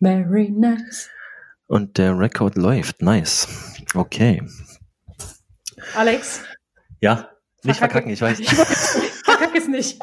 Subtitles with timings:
[0.00, 1.08] Very nice.
[1.66, 3.02] Und der Rekord läuft.
[3.02, 3.48] Nice.
[3.94, 4.42] Okay.
[5.94, 6.42] Alex?
[7.00, 7.30] Ja,
[7.66, 8.40] nicht verkacken, ich weiß.
[9.24, 9.98] Verkack es nicht.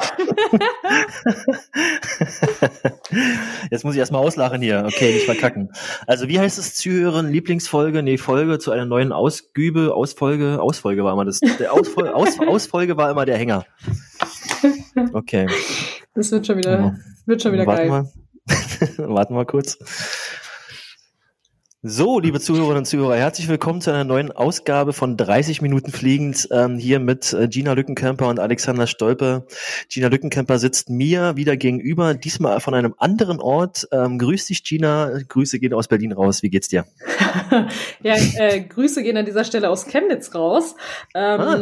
[3.70, 4.84] Jetzt muss ich erstmal auslachen hier.
[4.86, 5.70] Okay, nicht verkacken.
[6.06, 7.30] Also, wie heißt es Zuhören?
[7.30, 8.02] Lieblingsfolge?
[8.02, 11.40] Nee, Folge zu einer neuen Ausgübe, Ausfolge, Ausfolge war immer das.
[11.40, 13.64] Der Ausfol Aus, Ausfolge war immer der Hänger.
[15.12, 15.46] Okay.
[16.14, 18.04] Das wird schon wieder, wird schon wieder Warten geil.
[18.46, 18.64] Wir.
[18.98, 19.78] Warten wir kurz.
[21.86, 26.48] So, liebe Zuhörerinnen und Zuhörer, herzlich willkommen zu einer neuen Ausgabe von 30 Minuten Fliegend
[26.50, 29.46] ähm, hier mit äh, Gina Lückenkämper und Alexander Stolpe.
[29.90, 33.86] Gina Lückenkämper sitzt mir wieder gegenüber, diesmal von einem anderen Ort.
[33.92, 35.10] Ähm, grüß dich, Gina.
[35.28, 36.42] Grüße gehen aus Berlin raus.
[36.42, 36.86] Wie geht's dir?
[38.02, 40.76] ja, äh, Grüße gehen an dieser Stelle aus Chemnitz raus.
[41.14, 41.56] Ähm, Ah.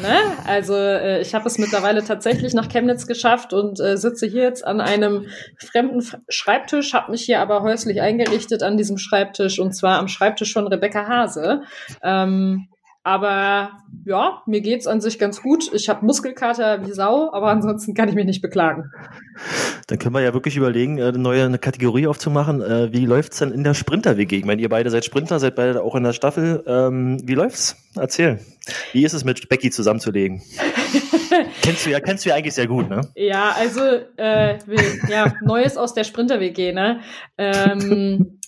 [0.00, 0.18] ne?
[0.46, 4.64] Also äh, ich habe es mittlerweile tatsächlich nach Chemnitz geschafft und äh, sitze hier jetzt
[4.64, 5.26] an einem
[5.58, 10.52] fremden Schreibtisch, habe mich hier aber häuslich eingerichtet an diesem Schreibtisch und zwar am Schreibtisch
[10.52, 11.62] von Rebecca Hase.
[12.02, 12.68] Ähm,
[13.06, 13.72] aber
[14.06, 15.70] ja, mir geht's an sich ganz gut.
[15.74, 18.90] Ich habe Muskelkater wie Sau, aber ansonsten kann ich mich nicht beklagen.
[19.88, 22.62] Dann können wir ja wirklich überlegen, äh, eine neue eine Kategorie aufzumachen.
[22.62, 24.38] Äh, wie läuft's denn in der Sprinter-WG?
[24.38, 26.64] Ich meine, ihr beide seid Sprinter, seid beide auch in der Staffel.
[26.66, 27.76] Ähm, wie läuft's?
[27.94, 28.40] Erzähl.
[28.92, 30.40] Wie ist es mit Becky zusammenzulegen?
[31.62, 33.02] kennst du ja, kennst du ja eigentlich sehr gut, ne?
[33.14, 33.80] Ja, also
[34.16, 34.58] äh,
[35.10, 37.00] ja, Neues aus der Sprinter-WG, ne?
[37.36, 38.40] Ähm,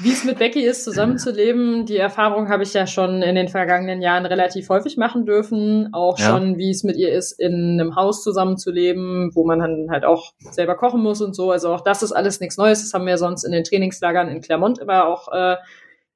[0.00, 4.02] wie es mit Becky ist, zusammenzuleben, die Erfahrung habe ich ja schon in den vergangenen
[4.02, 5.88] Jahren relativ häufig machen dürfen.
[5.92, 6.26] Auch Ja.
[6.30, 10.32] schon, wie es mit ihr ist, in einem Haus zusammenzuleben, wo man dann halt auch
[10.50, 11.50] selber kochen muss und so.
[11.50, 12.82] Also auch das ist alles nichts Neues.
[12.82, 15.56] Das haben wir sonst in den Trainingslagern in Clermont immer auch äh,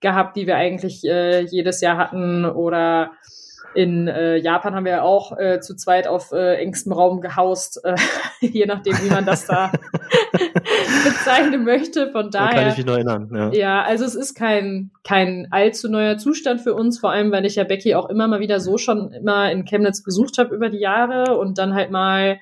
[0.01, 2.45] gehabt, die wir eigentlich äh, jedes Jahr hatten.
[2.45, 3.13] Oder
[3.75, 7.95] in äh, Japan haben wir auch äh, zu zweit auf äh, engstem Raum gehaust, äh,
[8.41, 9.71] je nachdem, wie man das da
[11.05, 12.11] bezeichnen möchte.
[12.11, 12.69] Von Da kann daher.
[12.69, 13.31] ich mich noch erinnern.
[13.33, 13.53] Ja.
[13.53, 17.57] Ja, also es ist kein, kein allzu neuer Zustand für uns, vor allem weil ich
[17.57, 20.81] ja Becky auch immer mal wieder so schon immer in Chemnitz besucht habe über die
[20.81, 22.39] Jahre und dann halt mal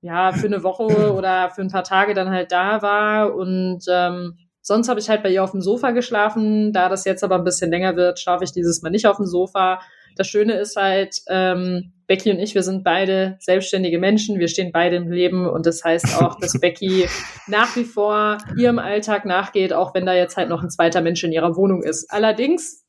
[0.00, 4.38] ja für eine Woche oder für ein paar Tage dann halt da war und ähm,
[4.60, 6.72] sonst habe ich halt bei ihr auf dem Sofa geschlafen.
[6.72, 9.26] Da das jetzt aber ein bisschen länger wird, schlafe ich dieses Mal nicht auf dem
[9.26, 9.80] Sofa.
[10.16, 14.72] Das Schöne ist halt, ähm, Becky und ich, wir sind beide selbstständige Menschen, wir stehen
[14.72, 17.08] beide im Leben und das heißt auch, dass Becky
[17.46, 21.24] nach wie vor ihrem Alltag nachgeht, auch wenn da jetzt halt noch ein zweiter Mensch
[21.24, 22.10] in ihrer Wohnung ist.
[22.10, 22.84] Allerdings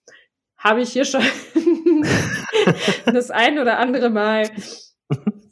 [0.57, 1.23] habe ich hier schon
[3.05, 4.49] das ein oder andere Mal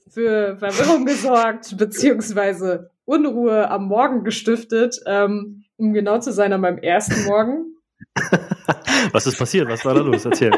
[0.09, 6.77] für Verwirrung gesorgt, beziehungsweise Unruhe am Morgen gestiftet, ähm, um genau zu sein, an meinem
[6.77, 7.75] ersten Morgen.
[9.11, 9.67] Was ist passiert?
[9.69, 10.25] Was war da los?
[10.25, 10.51] Erzähl.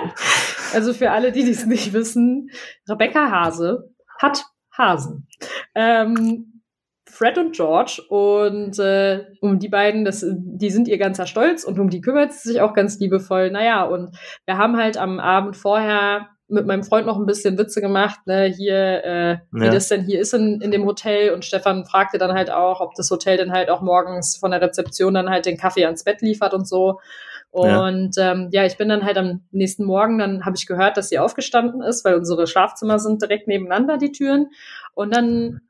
[0.73, 2.49] Also für alle, die dies nicht wissen,
[2.89, 3.89] Rebecca Hase
[4.19, 4.43] hat
[4.77, 5.27] Hasen.
[5.73, 6.61] Ähm,
[7.07, 11.79] Fred und George und äh, um die beiden, das, die sind ihr ganzer Stolz und
[11.79, 13.51] um die kümmert sie sich auch ganz liebevoll.
[13.51, 17.81] Naja, und wir haben halt am Abend vorher mit meinem Freund noch ein bisschen Witze
[17.81, 19.71] gemacht, ne, hier, äh, wie Ja.
[19.71, 22.93] das denn hier ist in, in dem Hotel und Stefan fragte dann halt auch, ob
[22.95, 26.21] das Hotel dann halt auch morgens von der Rezeption dann halt den Kaffee ans Bett
[26.21, 26.99] liefert und so.
[27.63, 27.85] Ja.
[27.85, 31.09] Und ähm, ja, ich bin dann halt am nächsten Morgen, dann habe ich gehört, dass
[31.09, 34.49] sie aufgestanden ist, weil unsere Schlafzimmer sind direkt nebeneinander, die Türen.
[34.93, 35.61] Und dann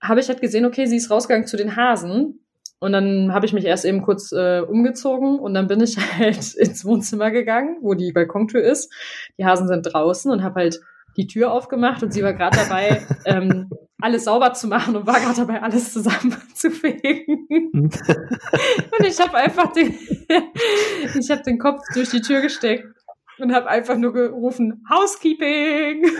[0.00, 2.40] habe ich halt gesehen, okay, sie ist rausgegangen zu den Hasen.
[2.80, 6.54] Und dann habe ich mich erst eben kurz äh, umgezogen und dann bin ich halt
[6.54, 8.92] ins Wohnzimmer gegangen, wo die Balkontür ist.
[9.38, 10.80] Die Hasen sind draußen und habe halt
[11.16, 13.68] die Tür aufgemacht und sie war gerade dabei, ähm,
[14.00, 17.46] alles sauber zu machen und war gerade dabei, alles zusammenzufegen.
[17.70, 19.94] Und ich habe einfach den,
[21.18, 22.86] ich habe den Kopf durch die Tür gesteckt
[23.38, 26.06] und habe einfach nur gerufen, Housekeeping.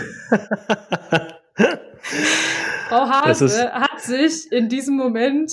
[2.88, 5.52] Frau Hase hat sich in diesem Moment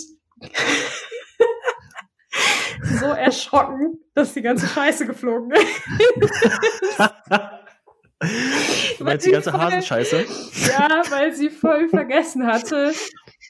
[3.00, 5.68] so erschrocken, dass die ganze Scheiße geflogen ist.
[9.08, 10.26] Meinst die ganze Voll- Hasenscheiße?
[10.70, 12.92] Ja, weil sie voll vergessen hatte,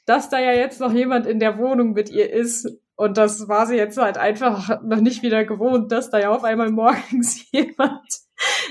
[0.06, 2.68] dass da ja jetzt noch jemand in der Wohnung mit ihr ist.
[2.96, 6.42] Und das war sie jetzt halt einfach noch nicht wieder gewohnt, dass da ja auf
[6.44, 8.02] einmal morgens jemand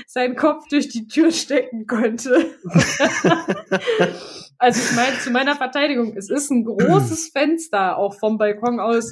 [0.06, 2.50] seinen Kopf durch die Tür stecken könnte.
[4.58, 9.10] also ich meine, zu meiner Verteidigung, es ist ein großes Fenster auch vom Balkon aus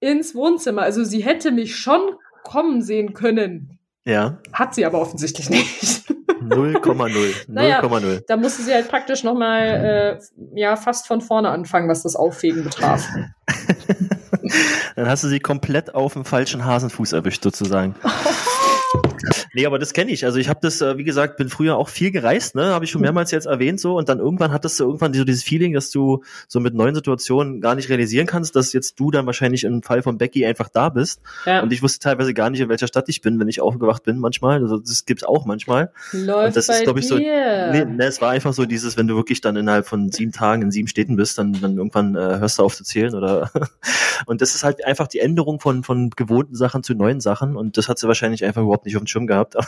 [0.00, 0.82] ins Wohnzimmer.
[0.82, 2.00] Also sie hätte mich schon
[2.44, 3.78] kommen sehen können.
[4.04, 6.14] Ja, Hat sie aber offensichtlich nicht.
[6.48, 7.34] 0,0.
[7.48, 7.80] Naja.
[7.82, 8.22] 0,0.
[8.26, 12.64] Da musste sie halt praktisch nochmal äh, ja, fast von vorne anfangen, was das Auffegen
[12.64, 13.06] betraf.
[14.96, 17.94] Dann hast du sie komplett auf dem falschen Hasenfuß erwischt, sozusagen.
[19.58, 20.24] Nee, aber das kenne ich.
[20.24, 22.66] Also ich habe das, äh, wie gesagt, bin früher auch viel gereist, ne?
[22.66, 23.98] Habe ich schon mehrmals jetzt erwähnt so.
[23.98, 27.60] Und dann irgendwann hattest du irgendwann so dieses Feeling, dass du so mit neuen Situationen
[27.60, 30.90] gar nicht realisieren kannst, dass jetzt du dann wahrscheinlich im Fall von Becky einfach da
[30.90, 31.22] bist.
[31.44, 31.60] Ja.
[31.60, 34.20] Und ich wusste teilweise gar nicht, in welcher Stadt ich bin, wenn ich aufgewacht bin
[34.20, 34.62] manchmal.
[34.62, 35.90] Also das gibt's auch manchmal.
[36.12, 37.16] Läuft und das bei ist, glaube ich, so.
[37.16, 40.62] Nee, nee, es war einfach so dieses, wenn du wirklich dann innerhalb von sieben Tagen
[40.62, 43.50] in sieben Städten bist, dann, dann irgendwann äh, hörst du auf zu zählen oder
[44.26, 47.76] und das ist halt einfach die Änderung von, von gewohnten Sachen zu neuen Sachen und
[47.76, 49.47] das hat sie wahrscheinlich einfach überhaupt nicht auf dem Schirm gehabt.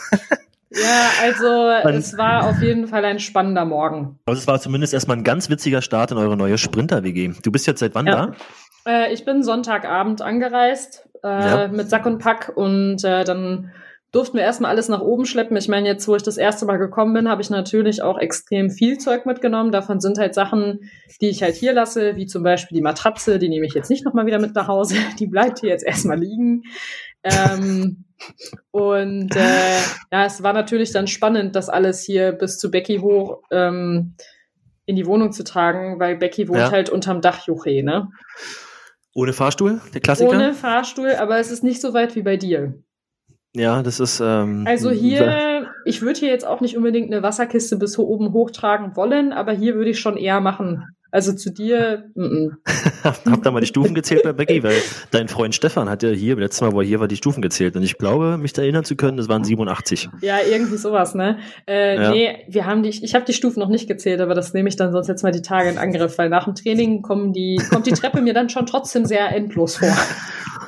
[0.73, 4.17] Ja, also und, es war auf jeden Fall ein spannender Morgen.
[4.25, 7.33] Also es war zumindest erstmal ein ganz witziger Start in eure neue Sprinter-WG.
[7.43, 8.27] Du bist jetzt seit wann ja.
[8.27, 8.35] da?
[8.87, 11.67] Äh, ich bin Sonntagabend angereist äh, ja.
[11.67, 13.71] mit Sack und Pack und äh, dann
[14.11, 15.55] durften wir erstmal alles nach oben schleppen.
[15.55, 18.69] Ich meine, jetzt, wo ich das erste Mal gekommen bin, habe ich natürlich auch extrem
[18.69, 19.71] viel Zeug mitgenommen.
[19.71, 20.89] Davon sind halt Sachen,
[21.21, 24.03] die ich halt hier lasse, wie zum Beispiel die Matratze, die nehme ich jetzt nicht
[24.03, 24.95] nochmal wieder mit nach Hause.
[25.19, 26.63] Die bleibt hier jetzt erstmal liegen.
[27.23, 28.05] Ähm,
[28.71, 29.77] und äh,
[30.11, 34.15] ja, es war natürlich dann spannend, das alles hier bis zu Becky hoch ähm,
[34.85, 36.71] in die Wohnung zu tragen, weil Becky wohnt ja.
[36.71, 38.09] halt unterm Dach Juche, ne?
[39.13, 40.29] Ohne Fahrstuhl, der Klassiker?
[40.29, 42.81] Ohne Fahrstuhl, aber es ist nicht so weit wie bei dir.
[43.53, 44.21] Ja, das ist.
[44.21, 45.25] Ähm, also hier,
[45.85, 49.75] ich würde hier jetzt auch nicht unbedingt eine Wasserkiste bis oben hochtragen wollen, aber hier
[49.75, 50.85] würde ich schon eher machen.
[51.13, 52.05] Also zu dir.
[52.15, 52.51] M -m.
[53.29, 54.77] Hab da mal die Stufen gezählt bei Becky, weil
[55.11, 57.75] dein Freund Stefan hat ja hier, letztes Mal, wo er hier war, die Stufen gezählt.
[57.75, 60.09] Und ich glaube, mich da erinnern zu können, das waren 87.
[60.21, 61.39] Ja, irgendwie sowas, ne?
[61.67, 62.11] Äh, ja.
[62.11, 64.77] Nee, wir haben die, ich habe die Stufen noch nicht gezählt, aber das nehme ich
[64.77, 67.87] dann sonst jetzt mal die Tage in Angriff, weil nach dem Training kommen die, kommt
[67.87, 69.93] die Treppe mir dann schon trotzdem sehr endlos vor.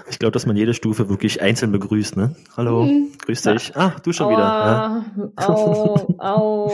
[0.09, 2.35] Ich glaube, dass man jede Stufe wirklich einzeln begrüßt, ne?
[2.57, 3.13] Hallo, mhm.
[3.25, 3.69] grüß dich.
[3.69, 3.75] Ja.
[3.75, 4.44] Ah, du schon Aua, wieder.
[4.44, 4.93] Ja.
[5.38, 6.72] Au, au, au.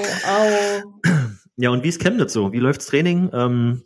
[1.58, 2.54] Ja, und wie ist Chemnitz so?
[2.54, 3.30] Wie läuft's Training?
[3.34, 3.84] Ähm,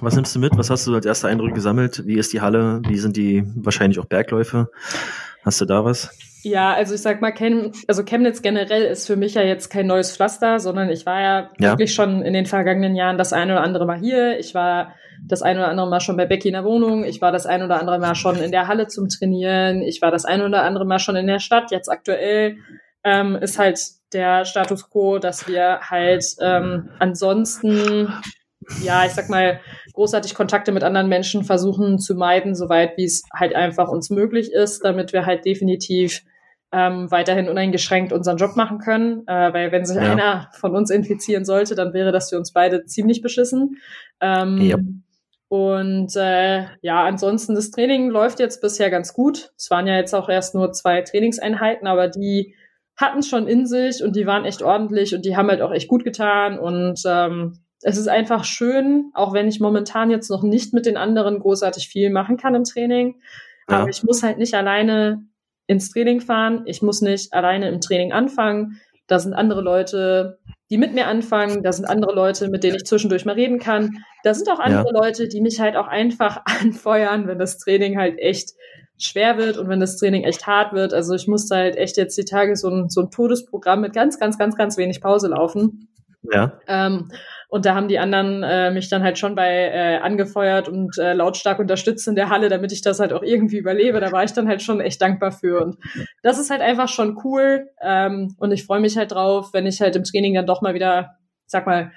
[0.00, 0.56] was nimmst du mit?
[0.56, 2.06] Was hast du als erster Eindruck gesammelt?
[2.06, 2.82] Wie ist die Halle?
[2.86, 4.70] Wie sind die wahrscheinlich auch Bergläufe?
[5.44, 6.10] Hast du da was?
[6.42, 9.86] Ja, also ich sag mal, Chem also Chemnitz generell ist für mich ja jetzt kein
[9.86, 13.54] neues Pflaster, sondern ich war ja, ja, wirklich schon in den vergangenen Jahren das eine
[13.54, 14.38] oder andere Mal hier.
[14.38, 14.92] Ich war
[15.24, 17.04] das eine oder andere Mal schon bei Becky in der Wohnung.
[17.04, 19.82] Ich war das eine oder andere Mal schon in der Halle zum Trainieren.
[19.82, 21.70] Ich war das eine oder andere Mal schon in der Stadt.
[21.70, 22.58] Jetzt aktuell
[23.06, 23.80] ähm, ist halt
[24.12, 28.12] der Status quo, dass wir halt ähm, ansonsten,
[28.82, 29.60] ja, ich sag mal,
[29.92, 34.52] großartig Kontakte mit anderen Menschen versuchen zu meiden, soweit wie es halt einfach uns möglich
[34.52, 36.24] ist, damit wir halt definitiv
[36.72, 39.22] ähm, weiterhin uneingeschränkt unseren Job machen können.
[39.28, 40.10] Äh, weil wenn sich ja.
[40.10, 43.76] einer von uns infizieren sollte, dann wäre das für uns beide ziemlich beschissen.
[44.20, 44.76] Ähm, ja.
[45.48, 49.52] Und äh, ja, ansonsten das Training läuft jetzt bisher ganz gut.
[49.56, 52.56] Es waren ja jetzt auch erst nur zwei Trainingseinheiten, aber die
[52.96, 55.72] hatten es schon in sich und die waren echt ordentlich und die haben halt auch
[55.72, 56.58] echt gut getan.
[56.58, 60.96] Und ähm, es ist einfach schön, auch wenn ich momentan jetzt noch nicht mit den
[60.96, 63.20] anderen großartig viel machen kann im Training.
[63.68, 63.80] Ja.
[63.80, 65.24] Aber ich muss halt nicht alleine
[65.66, 66.62] ins Training fahren.
[66.66, 68.80] Ich muss nicht alleine im Training anfangen.
[69.08, 70.38] Da sind andere Leute,
[70.70, 71.62] die mit mir anfangen.
[71.62, 74.04] Da sind andere Leute, mit denen ich zwischendurch mal reden kann.
[74.24, 75.00] Da sind auch andere ja.
[75.00, 78.52] Leute, die mich halt auch einfach anfeuern, wenn das Training halt echt
[78.98, 80.94] schwer wird und wenn das Training echt hart wird.
[80.94, 84.18] Also ich musste halt echt jetzt die Tage so ein, so ein Todesprogramm mit ganz,
[84.18, 85.88] ganz, ganz, ganz wenig Pause laufen.
[86.32, 86.58] Ja.
[86.66, 87.10] Ähm,
[87.48, 91.12] und da haben die anderen äh, mich dann halt schon bei äh, angefeuert und äh,
[91.12, 94.00] lautstark unterstützt in der Halle, damit ich das halt auch irgendwie überlebe.
[94.00, 95.62] Da war ich dann halt schon echt dankbar für.
[95.62, 95.76] Und
[96.22, 97.68] das ist halt einfach schon cool.
[97.80, 100.74] Ähm, und ich freue mich halt drauf, wenn ich halt im Training dann doch mal
[100.74, 101.16] wieder,
[101.46, 101.92] sag mal,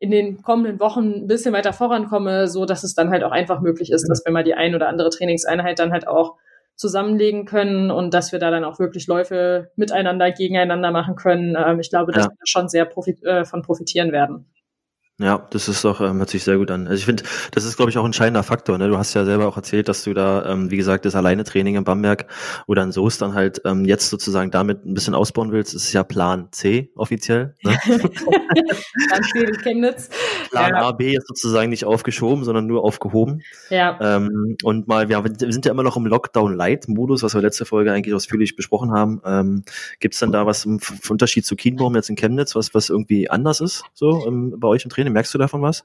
[0.00, 3.60] in den kommenden Wochen ein bisschen weiter vorankomme, so dass es dann halt auch einfach
[3.60, 6.36] möglich ist, dass wir mal die ein oder andere Trainingseinheit dann halt auch
[6.74, 11.54] zusammenlegen können und dass wir da dann auch wirklich Läufe miteinander, gegeneinander machen können.
[11.54, 12.30] Ähm, ich glaube, dass ja.
[12.30, 14.49] wir da schon sehr profit äh, von profitieren werden.
[15.22, 16.86] Ja, das ist doch, ähm, hört sich sehr gut an.
[16.86, 18.78] Also ich finde, das ist, glaube ich, auch ein entscheidender Faktor.
[18.78, 18.88] Ne?
[18.88, 21.76] Du hast ja selber auch erzählt, dass du da, ähm, wie gesagt, das alleine Training
[21.76, 22.24] in Bamberg
[22.66, 25.74] oder in Soest dann halt ähm, jetzt sozusagen damit ein bisschen ausbauen willst.
[25.74, 27.54] Das ist ja Plan C offiziell.
[27.62, 27.78] Ne?
[27.84, 30.08] Plan C in Chemnitz.
[30.50, 30.88] Plan ja.
[30.88, 33.42] A, B ist sozusagen nicht aufgeschoben, sondern nur aufgehoben.
[33.68, 33.98] Ja.
[34.00, 37.92] Ähm, und mal, ja, wir sind ja immer noch im Lockdown-Light-Modus, was wir letzte Folge
[37.92, 39.20] eigentlich ausführlich besprochen haben.
[39.26, 39.64] Ähm,
[39.98, 43.28] Gibt es dann da was im Unterschied zu Kienbaum jetzt in Chemnitz, was, was irgendwie
[43.28, 45.09] anders ist, so ähm, bei euch im Training?
[45.12, 45.84] Merkst du davon was?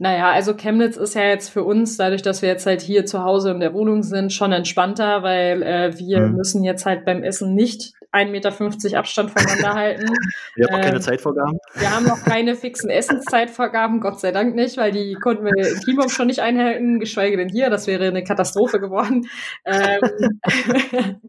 [0.00, 3.24] Naja, also Chemnitz ist ja jetzt für uns, dadurch, dass wir jetzt halt hier zu
[3.24, 6.36] Hause in der Wohnung sind, schon entspannter, weil äh, wir hm.
[6.36, 10.06] müssen jetzt halt beim Essen nicht 1,50 Meter Abstand voneinander halten.
[10.56, 11.58] Wir haben auch keine ähm, Zeitvorgaben.
[11.74, 15.80] Wir haben noch keine fixen Essenszeitvorgaben, Gott sei Dank nicht, weil die konnten wir im
[15.80, 17.68] Teambaum schon nicht einhalten, geschweige denn hier.
[17.68, 19.28] Das wäre eine Katastrophe geworden.
[19.64, 20.00] Ähm,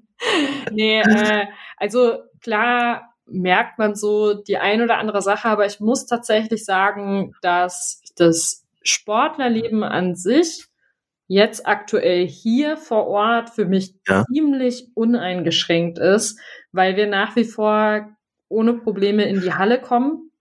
[0.72, 6.06] nee, äh, also klar, merkt man so die ein oder andere Sache, aber ich muss
[6.06, 10.66] tatsächlich sagen, dass das Sportlerleben an sich
[11.28, 14.26] jetzt aktuell hier vor Ort für mich ja.
[14.34, 16.40] ziemlich uneingeschränkt ist,
[16.72, 18.10] weil wir nach wie vor
[18.48, 20.32] ohne Probleme in die Halle kommen.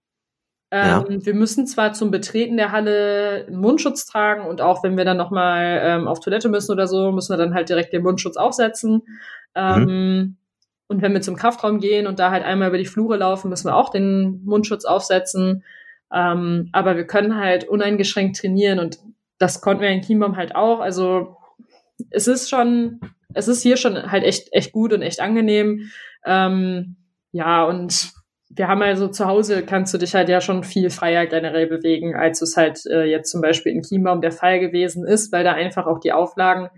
[0.71, 1.25] Ähm, ja.
[1.25, 5.17] Wir müssen zwar zum Betreten der Halle einen Mundschutz tragen und auch wenn wir dann
[5.17, 9.03] nochmal ähm, auf Toilette müssen oder so, müssen wir dann halt direkt den Mundschutz aufsetzen.
[9.53, 10.37] Ähm, mhm.
[10.89, 13.67] Und wenn wir zum Kraftraum gehen und da halt einmal über die Flure laufen, müssen
[13.67, 15.63] wir auch den Mundschutz aufsetzen.
[16.11, 18.97] Ähm, aber wir können halt uneingeschränkt trainieren und
[19.37, 20.79] das konnten wir in Chiembaum halt auch.
[20.79, 21.37] Also
[22.09, 22.99] es ist schon,
[23.35, 25.91] es ist hier schon halt echt, echt gut und echt angenehm.
[26.25, 26.97] Ähm,
[27.31, 28.11] ja, und
[28.49, 32.15] wir haben also zu Hause kannst du dich halt ja schon viel freier generell bewegen,
[32.15, 35.53] als es halt äh, jetzt zum Beispiel in Chiembaum der Fall gewesen ist, weil da
[35.53, 36.69] einfach auch die Auflagen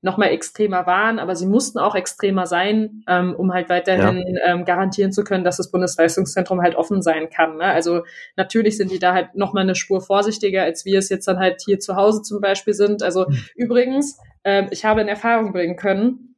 [0.00, 4.52] nochmal extremer waren, aber sie mussten auch extremer sein, ähm, um halt weiterhin ja.
[4.52, 7.56] ähm, garantieren zu können, dass das Bundesleistungszentrum halt offen sein kann.
[7.56, 7.64] Ne?
[7.64, 8.04] Also
[8.36, 11.62] natürlich sind die da halt nochmal eine Spur vorsichtiger, als wir es jetzt dann halt
[11.64, 13.02] hier zu Hause zum Beispiel sind.
[13.02, 13.38] Also mhm.
[13.56, 16.36] übrigens, äh, ich habe in Erfahrung bringen können,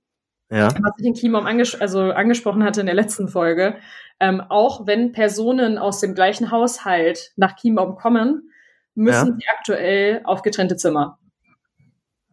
[0.51, 0.69] ja.
[0.69, 3.77] was ich in Chiembaum anges also angesprochen hatte in der letzten Folge,
[4.21, 8.51] ähm, auch wenn Personen aus dem gleichen Haushalt nach Chiembaum kommen,
[8.95, 9.35] müssen ja.
[9.39, 11.20] sie aktuell auf getrennte Zimmer.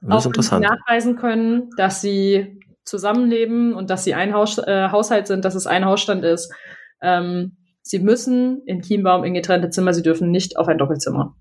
[0.01, 0.63] Das auch interessant.
[0.63, 5.67] nachweisen können, dass sie zusammenleben und dass sie ein Haus, äh, Haushalt sind, dass es
[5.67, 6.51] ein Hausstand ist.
[7.01, 11.35] Ähm, sie müssen in Chiembaum in getrennte Zimmer, sie dürfen nicht auf ein Doppelzimmer.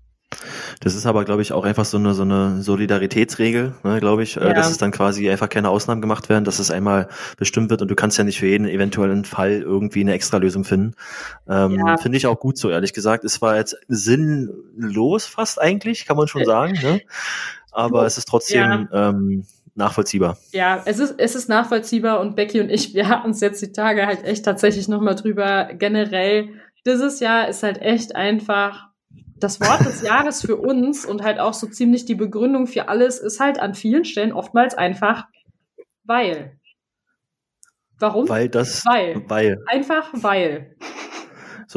[0.81, 4.37] Das ist aber, glaube ich, auch einfach so eine, so eine Solidaritätsregel, ne, glaube ich,
[4.37, 4.53] äh, ja.
[4.53, 7.87] dass es dann quasi einfach keine Ausnahmen gemacht werden, dass es einmal bestimmt wird und
[7.87, 10.95] du kannst ja nicht für jeden eventuellen Fall irgendwie eine Extralösung finden.
[11.47, 11.97] Ähm, ja.
[11.97, 13.23] Finde ich auch gut so, ehrlich gesagt.
[13.23, 16.73] Es war jetzt sinnlos fast eigentlich, kann man schon sagen.
[16.83, 17.01] Ne?
[17.77, 19.09] Aber es ist trotzdem ja.
[19.09, 20.37] ähm, nachvollziehbar.
[20.51, 23.71] Ja, es ist, es ist nachvollziehbar und Becky und ich, wir hatten es jetzt die
[23.71, 25.69] Tage halt echt tatsächlich nochmal drüber.
[25.73, 26.49] Generell,
[26.87, 28.87] dieses Jahr ist halt echt einfach
[29.35, 33.19] das Wort des Jahres für uns und halt auch so ziemlich die Begründung für alles
[33.19, 35.25] ist halt an vielen Stellen oftmals einfach
[36.03, 36.57] weil.
[37.99, 38.27] Warum?
[38.27, 38.83] Weil das.
[38.85, 39.23] Weil.
[39.27, 39.63] Weil.
[39.67, 40.75] Einfach weil.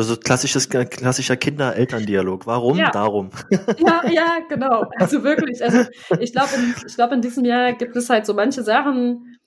[0.03, 2.47] So, so klassisches, klassischer Kinder-Eltern-Dialog.
[2.47, 2.79] Warum?
[2.79, 2.91] Ja.
[2.91, 3.31] Darum.
[3.79, 4.85] Ja, ja, genau.
[4.97, 5.63] Also wirklich.
[5.63, 5.85] Also
[6.19, 9.39] ich glaube, in, ich glaube, in diesem Jahr gibt es halt so manche Sachen,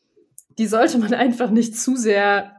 [0.57, 2.51] die sollte man einfach nicht zu sehr,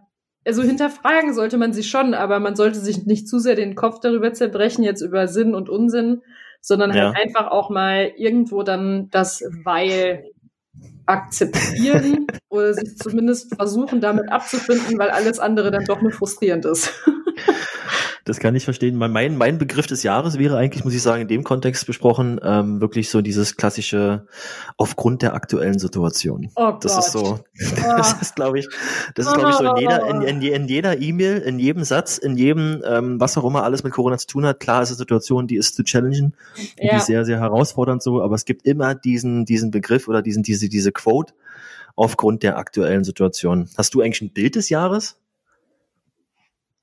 [0.44, 4.00] also hinterfragen sollte man sie schon, aber man sollte sich nicht zu sehr den Kopf
[4.00, 6.22] darüber zerbrechen, jetzt über Sinn und Unsinn,
[6.60, 7.22] sondern halt ja.
[7.22, 10.24] einfach auch mal irgendwo dann das Weil
[11.06, 16.92] akzeptieren oder sich zumindest versuchen, damit abzufinden, weil alles andere dann doch nur frustrierend ist.
[18.24, 18.96] Das kann ich verstehen.
[18.96, 22.80] Mein, mein Begriff des Jahres wäre eigentlich, muss ich sagen, in dem Kontext besprochen, ähm,
[22.80, 24.26] wirklich so dieses klassische
[24.78, 26.50] aufgrund der aktuellen Situation.
[26.56, 27.04] Oh das Gott.
[27.04, 27.40] ist so,
[27.84, 28.68] das ist, glaube ich,
[29.14, 32.16] das ist, glaube ich, so in jeder, in, in, in jeder E-Mail, in jedem Satz,
[32.16, 34.58] in jedem, ähm, was auch immer alles mit Corona zu tun hat.
[34.58, 36.34] Klar ist eine Situation, die ist zu challengen,
[36.78, 36.92] ja.
[36.92, 40.42] die ist sehr, sehr herausfordernd so, aber es gibt immer diesen, diesen Begriff oder diesen,
[40.42, 41.34] diese, diese Quote
[41.94, 43.68] aufgrund der aktuellen Situation.
[43.76, 45.18] Hast du eigentlich ein Bild des Jahres?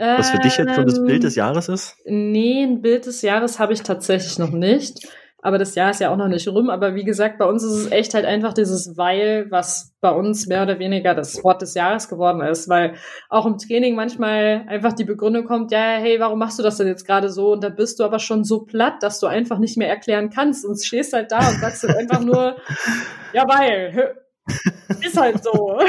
[0.02, 1.96] Was für dich jetzt so das Bild des ähm, Jahres ist?
[2.06, 5.08] Nee, ein Bild des Jahres habe ich tatsächlich noch nicht.
[5.44, 6.70] Aber das Jahr ist ja auch noch nicht rum.
[6.70, 10.48] Aber wie gesagt, bei uns ist es echt halt einfach dieses Weil, was bei uns
[10.48, 12.70] mehr oder weniger das Wort des Jahres geworden ist.
[12.70, 12.94] Weil
[13.30, 16.88] auch im Training manchmal einfach die Begründung kommt, ja, hey, warum machst du das denn
[16.88, 17.54] jetzt gerade so?
[17.54, 20.66] Und da bist du aber schon so platt, dass du einfach nicht mehr erklären kannst
[20.66, 22.56] und stehst halt da und sagst dann einfach nur,
[23.34, 24.16] ja, weil,
[25.04, 25.80] ist halt so.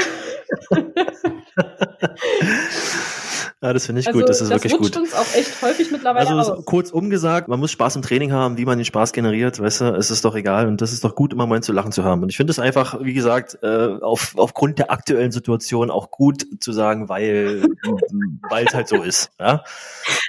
[3.63, 4.27] Ja, das finde ich also, gut.
[4.27, 4.97] Das ist das wirklich gut.
[4.97, 6.65] uns auch echt häufig mittlerweile Also aus.
[6.65, 9.85] kurz umgesagt, man muss Spaß im Training haben, wie man den Spaß generiert, weißt du,
[9.95, 12.23] es ist doch egal und das ist doch gut, immer mal zu lachen zu haben.
[12.23, 13.67] Und ich finde es einfach, wie gesagt, äh,
[14.01, 17.63] auf, aufgrund der aktuellen Situation auch gut zu sagen, weil
[18.49, 19.31] weil es halt so ist.
[19.39, 19.63] Ja?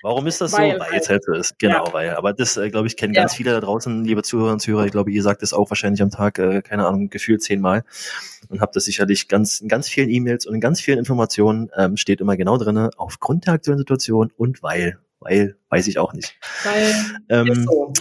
[0.02, 0.80] Warum ist das weil, so?
[0.80, 1.58] Weil es halt so ist.
[1.58, 1.92] Genau, ja.
[1.92, 2.10] weil.
[2.14, 3.22] Aber das, äh, glaube ich, kennen ja.
[3.22, 4.84] ganz viele da draußen, liebe Zuhörer und Zuhörer.
[4.86, 7.82] Ich glaube, ihr sagt es auch wahrscheinlich am Tag, äh, keine Ahnung, gefühlt zehnmal
[8.48, 11.96] und habt das sicherlich ganz in ganz vielen E-Mails und in ganz vielen Informationen ähm,
[11.96, 12.90] steht immer genau drinne,
[13.24, 16.36] aufgrund der aktuellen Situation und weil, weil, weiß ich auch nicht.
[16.62, 16.94] Weil
[17.30, 17.92] ähm, so.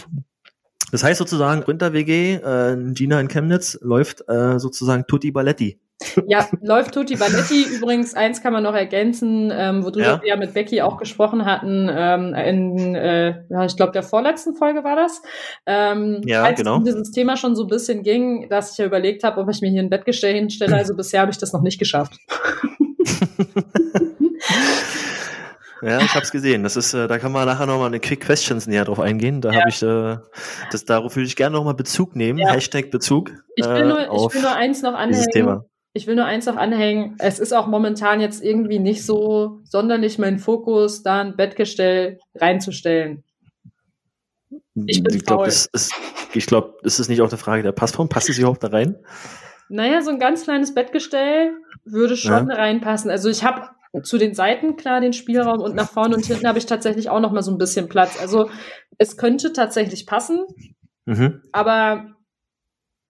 [0.92, 5.80] Das heißt sozusagen, Winter WG, äh, Gina in Chemnitz läuft äh, sozusagen Tutti Balletti.
[6.26, 7.64] Ja, läuft Tutti Balletti.
[7.74, 10.20] Übrigens, eins kann man noch ergänzen, ähm, worüber ja.
[10.20, 14.54] wir ja mit Becky auch gesprochen hatten, ähm, in, äh, ja, ich glaube, der vorletzten
[14.54, 15.22] Folge war das.
[15.64, 16.72] Ähm, ja, als genau.
[16.72, 19.48] es um dieses Thema schon so ein bisschen ging, dass ich ja überlegt habe, ob
[19.48, 20.76] ich mir hier ein Bettgestell hinstelle.
[20.76, 22.18] Also bisher habe ich das noch nicht geschafft.
[25.82, 26.62] Ja, ich habe es gesehen.
[26.62, 29.40] Das ist, äh, da kann man nachher nochmal eine Quick Questions näher drauf eingehen.
[29.40, 29.60] Da ja.
[29.60, 30.16] habe ich, äh,
[30.70, 32.38] das darauf würde ich gerne nochmal Bezug nehmen.
[32.38, 32.52] Ja.
[32.52, 33.32] Hashtag Bezug.
[33.56, 35.62] Ich will, nur, äh, ich will nur eins noch anhängen.
[35.96, 37.14] Ich will nur eins noch anhängen.
[37.18, 43.22] Es ist auch momentan jetzt irgendwie nicht so sonderlich mein Fokus, da ein Bettgestell reinzustellen.
[44.74, 45.94] Ich, ich glaube, es ist,
[46.32, 48.08] ich glaube, ist es nicht auch eine Frage der Passform?
[48.08, 48.96] Passt es überhaupt da rein?
[49.68, 51.52] Naja, so ein ganz kleines Bettgestell
[51.84, 52.54] würde schon ja.
[52.56, 53.10] reinpassen.
[53.10, 53.68] Also ich habe
[54.02, 57.20] zu den Seiten klar den Spielraum und nach vorne und hinten habe ich tatsächlich auch
[57.20, 58.20] noch mal so ein bisschen Platz.
[58.20, 58.50] Also
[58.98, 60.44] es könnte tatsächlich passen,
[61.06, 61.42] mhm.
[61.52, 62.14] aber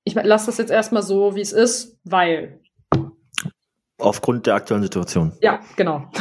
[0.05, 2.61] ich lasse das jetzt erstmal so, wie es ist, weil.
[3.99, 5.33] Aufgrund der aktuellen Situation.
[5.41, 6.11] Ja, genau.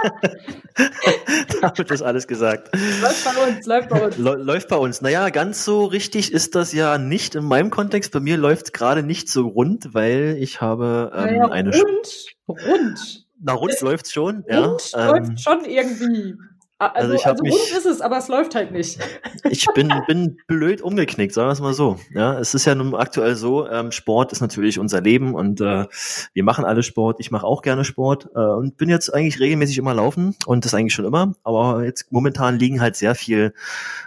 [1.76, 2.70] Damit ist alles gesagt.
[2.74, 4.16] Läuft bei uns, läuft bei uns.
[4.18, 5.00] Läuft bei uns.
[5.00, 8.12] Naja, ganz so richtig ist das ja nicht in meinem Kontext.
[8.12, 11.70] Bei mir läuft es gerade nicht so rund, weil ich habe ähm, naja, eine.
[11.70, 13.26] Rund, rund.
[13.42, 14.44] Na, rund läuft schon.
[14.48, 16.34] Rund ja, läuft ähm, schon irgendwie.
[16.80, 18.98] Also, also, ich also mich, rund ist es, aber es läuft halt nicht.
[19.50, 21.98] Ich bin, bin blöd umgeknickt, sagen wir es mal so.
[22.14, 25.86] Ja, es ist ja nun aktuell so, ähm, Sport ist natürlich unser Leben und äh,
[26.32, 27.16] wir machen alle Sport.
[27.20, 30.74] Ich mache auch gerne Sport äh, und bin jetzt eigentlich regelmäßig immer laufen und das
[30.74, 31.34] eigentlich schon immer.
[31.42, 33.54] Aber jetzt momentan liegen halt sehr viel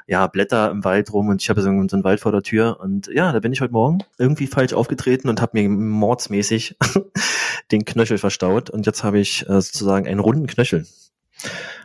[0.08, 2.80] ja, Blätter im Wald rum und ich habe so, so einen Wald vor der Tür
[2.80, 6.78] und ja, da bin ich heute Morgen irgendwie falsch aufgetreten und habe mir mordsmäßig
[7.72, 10.86] den Knöchel verstaut und jetzt habe ich äh, sozusagen einen runden Knöchel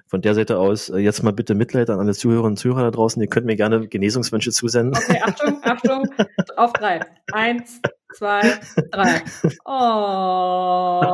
[0.09, 2.91] von der Seite aus äh, jetzt mal bitte Mitleid an alle Zuhörerinnen und Zuhörer da
[2.91, 3.21] draußen.
[3.23, 4.97] Ihr könnt mir gerne Genesungswünsche zusenden.
[4.97, 6.09] Okay, Achtung, Achtung,
[6.57, 7.00] auf drei.
[7.33, 7.81] Eins,
[8.15, 8.59] zwei,
[8.91, 9.23] drei.
[9.65, 11.12] Oh.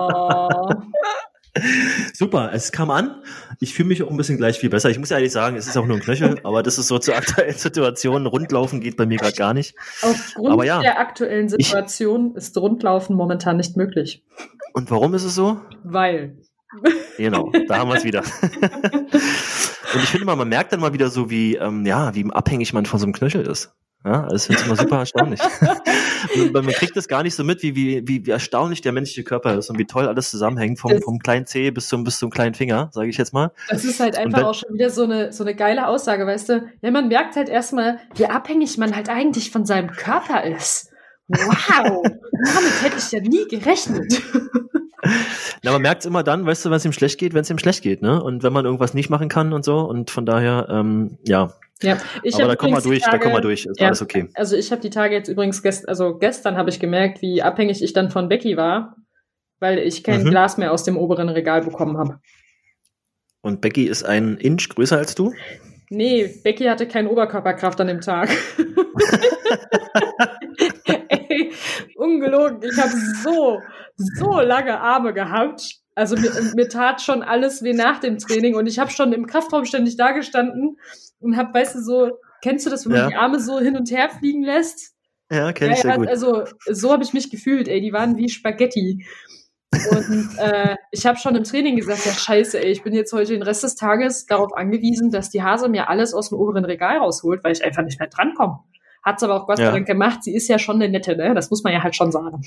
[2.13, 3.23] Super, es kam an.
[3.61, 4.91] Ich fühle mich auch ein bisschen gleich viel besser.
[4.91, 6.99] Ich muss ja ehrlich sagen, es ist auch nur ein Knöchel, aber das ist so
[6.99, 8.27] zur aktuellen Situation.
[8.27, 9.77] Rundlaufen geht bei mir gerade gar nicht.
[10.03, 14.25] Aufgrund aber ja, der aktuellen Situation ich, ist Rundlaufen momentan nicht möglich.
[14.73, 15.61] Und warum ist es so?
[15.85, 16.37] Weil.
[17.17, 18.23] Genau, da haben wir es wieder.
[19.95, 22.73] Und ich finde mal, man merkt dann mal wieder so, wie, ähm, ja, wie abhängig
[22.73, 23.73] man von so einem Knöchel ist.
[24.05, 25.41] Ja, das finde ich immer super erstaunlich.
[26.53, 29.57] man kriegt das gar nicht so mit, wie, wie, wie, wie erstaunlich der menschliche Körper
[29.57, 32.55] ist und wie toll alles zusammenhängt, vom, vom kleinen Zeh bis zum, bis zum kleinen
[32.55, 33.53] Finger, sage ich jetzt mal.
[33.71, 36.49] Das ist halt einfach wenn, auch schon wieder so eine, so eine geile Aussage, weißt
[36.51, 36.69] du?
[36.83, 40.91] Ja, man merkt halt erstmal, wie abhängig man halt eigentlich von seinem Körper ist.
[41.29, 44.23] Wow, damit hätte ich ja nie gerechnet.
[45.63, 47.51] Na, man merkt es immer dann, weißt du, wenn es ihm schlecht geht, wenn es
[47.51, 48.23] ihm schlecht geht, ne?
[48.23, 49.81] Und wenn man irgendwas nicht machen kann und so.
[49.81, 51.53] Und von daher, ähm, ja.
[51.83, 54.01] Ja, ich aber da kommen wir durch, Tage, da kommen wir durch, ist ja, alles
[54.01, 54.29] okay.
[54.35, 57.83] Also ich habe die Tage jetzt übrigens gestern, also gestern habe ich gemerkt, wie abhängig
[57.83, 58.97] ich dann von Becky war,
[59.59, 60.31] weil ich kein mhm.
[60.31, 62.21] Glas mehr aus dem oberen Regal bekommen habe.
[63.43, 65.33] Und Becky ist ein Inch größer als du?
[65.91, 68.31] Nee, Becky hatte keine Oberkörperkraft an dem Tag.
[71.35, 71.53] Ey,
[71.97, 72.93] ungelogen, ich habe
[73.23, 73.61] so,
[73.97, 75.81] so lange Arme gehabt.
[75.95, 79.27] Also mir, mir tat schon alles wie nach dem Training und ich habe schon im
[79.27, 80.77] Kraftraum ständig da gestanden
[81.21, 83.09] und habe, weißt du, so, kennst du das, wenn man ja.
[83.09, 84.95] die Arme so hin und her fliegen lässt?
[85.31, 86.09] Ja, kenn ich ja, sehr gut.
[86.09, 89.07] Also so habe ich mich gefühlt, ey, die waren wie Spaghetti.
[89.91, 93.33] Und äh, ich habe schon im Training gesagt, ja scheiße, ey, ich bin jetzt heute
[93.33, 96.99] den Rest des Tages darauf angewiesen, dass die Hase mir alles aus dem oberen Regal
[96.99, 98.61] rausholt, weil ich einfach nicht mehr drankomme.
[99.05, 100.25] Hat's aber auch Gott sei Dank gemacht.
[100.25, 101.35] Sie ist ja schon eine nette, ne?
[101.35, 102.43] Das muss man ja halt schon sagen.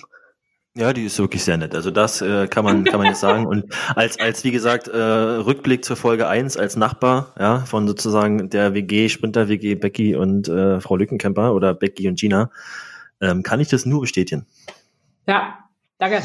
[0.76, 1.74] Ja, die ist wirklich sehr nett.
[1.74, 3.48] Also das äh, kann man kann man jetzt sagen.
[3.48, 3.65] Und
[3.96, 8.76] als als wie gesagt äh, Rückblick zur Folge eins als Nachbar, ja, von sozusagen der
[8.76, 12.52] WG Sprinter WG Becky und äh, Frau Lückenkemper oder Becky und Gina,
[13.22, 14.46] ähm, kann ich das nur bestätigen.
[15.28, 15.58] Ja,
[15.98, 16.22] danke.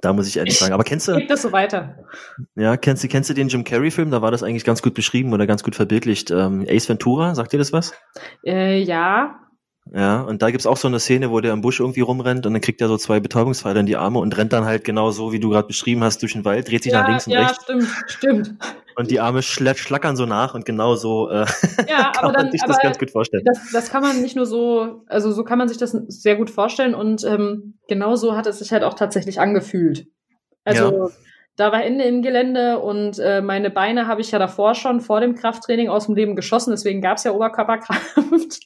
[0.00, 0.72] Da muss ich ehrlich sagen.
[0.72, 1.16] Aber kennst du?
[1.16, 1.96] Geht das so weiter?
[2.56, 4.10] Ja, kennst du, kennst du den Jim Carrey-Film?
[4.10, 6.30] Da war das eigentlich ganz gut beschrieben oder ganz gut verbildlicht.
[6.30, 7.92] Ähm, Ace Ventura, sagt dir das was?
[8.44, 9.40] Äh, ja.
[9.92, 12.52] Ja, und da gibt's auch so eine Szene, wo der im Busch irgendwie rumrennt und
[12.52, 15.32] dann kriegt er so zwei Betäubungspfeile in die Arme und rennt dann halt genau so,
[15.32, 17.40] wie du gerade beschrieben hast, durch den Wald, dreht sich ja, nach links und ja,
[17.40, 17.56] rechts.
[17.58, 18.54] Ja, stimmt, stimmt.
[18.96, 21.44] Und die Arme schlackern so nach und genau so äh,
[21.88, 23.44] ja, kann aber dann, man sich das ganz gut vorstellen.
[23.44, 26.50] Das, das kann man nicht nur so, also so kann man sich das sehr gut
[26.50, 30.06] vorstellen und ähm, genau so hat es sich halt auch tatsächlich angefühlt.
[30.64, 31.08] Also ja.
[31.56, 35.20] da war Ende im Gelände und äh, meine Beine habe ich ja davor schon vor
[35.20, 38.60] dem Krafttraining aus dem Leben geschossen, deswegen gab es ja Oberkörperkraft.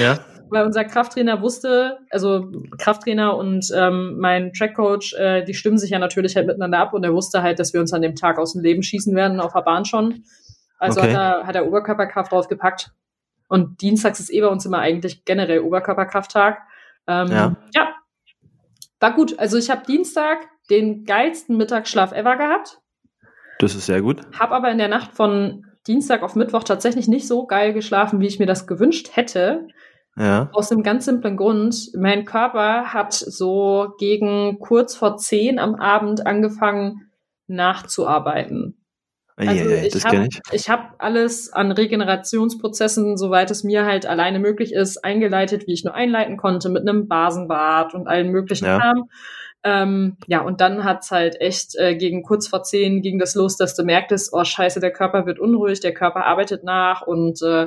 [0.00, 0.18] Ja.
[0.48, 5.98] Weil unser Krafttrainer wusste, also Krafttrainer und ähm, mein Trackcoach, äh, die stimmen sich ja
[5.98, 8.52] natürlich halt miteinander ab und er wusste halt, dass wir uns an dem Tag aus
[8.52, 10.24] dem Leben schießen werden auf der Bahn schon.
[10.78, 11.14] Also okay.
[11.14, 12.92] hat, er, hat er Oberkörperkraft draufgepackt.
[13.48, 16.58] Und dienstags ist eh bei uns immer eigentlich generell Oberkörperkrafttag.
[17.06, 17.56] Ähm, ja.
[17.74, 17.88] ja.
[19.00, 19.38] War gut.
[19.38, 20.38] Also ich habe Dienstag
[20.70, 22.80] den geilsten Mittagsschlaf ever gehabt.
[23.58, 24.22] Das ist sehr gut.
[24.38, 28.26] Hab aber in der Nacht von Dienstag auf Mittwoch tatsächlich nicht so geil geschlafen, wie
[28.26, 29.68] ich mir das gewünscht hätte.
[30.18, 30.48] Ja.
[30.52, 31.90] Aus einem ganz simplen Grund.
[31.94, 37.10] Mein Körper hat so gegen kurz vor zehn am Abend angefangen
[37.48, 38.82] nachzuarbeiten.
[39.36, 40.40] Also ja, ich habe ich.
[40.50, 45.84] ich hab alles an Regenerationsprozessen, soweit es mir halt alleine möglich ist, eingeleitet, wie ich
[45.84, 48.78] nur einleiten konnte, mit einem Basenbad und allen möglichen ja.
[48.78, 49.10] Kram.
[49.62, 53.56] Ähm, ja, und dann hat's halt echt äh, gegen kurz vor zehn ging das los,
[53.58, 57.66] dass du merktest, oh scheiße, der Körper wird unruhig, der Körper arbeitet nach und äh,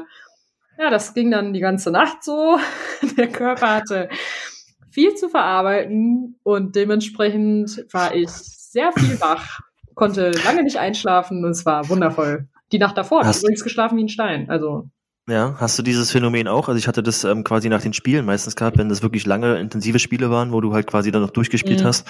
[0.80, 2.58] ja, das ging dann die ganze Nacht so.
[3.18, 4.10] der Körper hatte
[4.89, 9.60] viel zu verarbeiten und dementsprechend war ich sehr viel wach,
[9.94, 12.48] konnte lange nicht einschlafen und es war wundervoll.
[12.72, 14.50] Die Nacht davor habe ich übrigens geschlafen wie ein Stein.
[14.50, 14.89] Also
[15.28, 16.70] ja, hast du dieses Phänomen auch?
[16.70, 19.60] Also ich hatte das ähm, quasi nach den Spielen meistens gehabt, wenn das wirklich lange
[19.60, 21.86] intensive Spiele waren, wo du halt quasi dann noch durchgespielt mhm.
[21.86, 22.08] hast,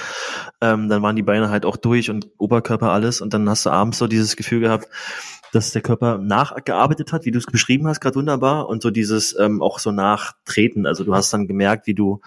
[0.61, 3.71] ähm, dann waren die Beine halt auch durch und Oberkörper alles und dann hast du
[3.71, 4.87] abends so dieses Gefühl gehabt,
[5.51, 9.37] dass der Körper nachgearbeitet hat, wie du es beschrieben hast, gerade wunderbar und so dieses
[9.39, 10.85] ähm, auch so nachtreten.
[10.85, 12.21] Also du hast dann gemerkt, wie du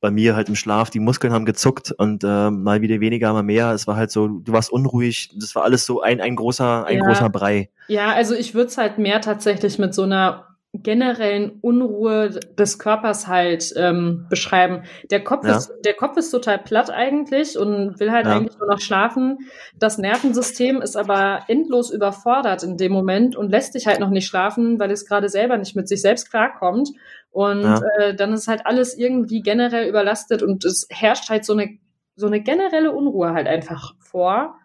[0.00, 3.42] bei mir halt im Schlaf, die Muskeln haben gezuckt und äh, mal wieder weniger, mal
[3.42, 3.72] mehr.
[3.72, 5.30] Es war halt so, du warst unruhig.
[5.34, 7.04] Das war alles so ein, ein großer, ein ja.
[7.04, 7.70] großer Brei.
[7.88, 13.26] Ja, also ich würde es halt mehr tatsächlich mit so einer generellen Unruhe des Körpers
[13.26, 14.82] halt ähm, beschreiben.
[15.10, 15.56] Der Kopf ja.
[15.56, 18.36] ist der Kopf ist total platt eigentlich und will halt ja.
[18.36, 19.38] eigentlich nur noch schlafen.
[19.78, 24.26] Das Nervensystem ist aber endlos überfordert in dem Moment und lässt sich halt noch nicht
[24.26, 26.90] schlafen, weil es gerade selber nicht mit sich selbst klarkommt.
[27.30, 27.80] Und ja.
[27.98, 31.78] äh, dann ist halt alles irgendwie generell überlastet und es herrscht halt so eine
[32.14, 34.56] so eine generelle Unruhe halt einfach vor.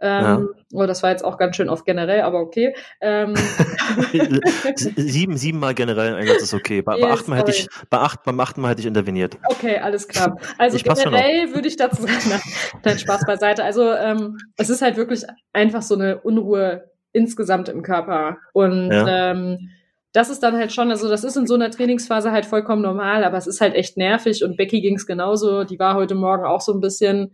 [0.00, 0.46] Ähm, ja.
[0.72, 2.74] Oh, das war jetzt auch ganz schön oft generell, aber okay.
[3.00, 3.34] Ähm.
[4.76, 6.80] sieben, sieben Mal generell Einsatz ist okay.
[6.80, 9.36] Bei, bei, acht Mal hätte ich, bei acht, beim achten Mal hätte ich interveniert.
[9.48, 10.38] Okay, alles klar.
[10.58, 12.40] Also ich generell würde ich dazu sagen,
[12.84, 13.62] nein, Spaß beiseite.
[13.62, 18.38] Also ähm, es ist halt wirklich einfach so eine Unruhe insgesamt im Körper.
[18.52, 19.32] Und ja.
[19.32, 19.70] ähm,
[20.12, 23.22] das ist dann halt schon, also das ist in so einer Trainingsphase halt vollkommen normal,
[23.22, 25.64] aber es ist halt echt nervig und Becky ging es genauso.
[25.64, 27.32] Die war heute Morgen auch so ein bisschen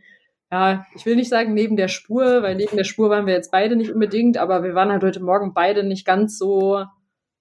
[0.52, 3.50] ja, ich will nicht sagen neben der Spur, weil neben der Spur waren wir jetzt
[3.50, 6.84] beide nicht unbedingt, aber wir waren halt heute Morgen beide nicht ganz so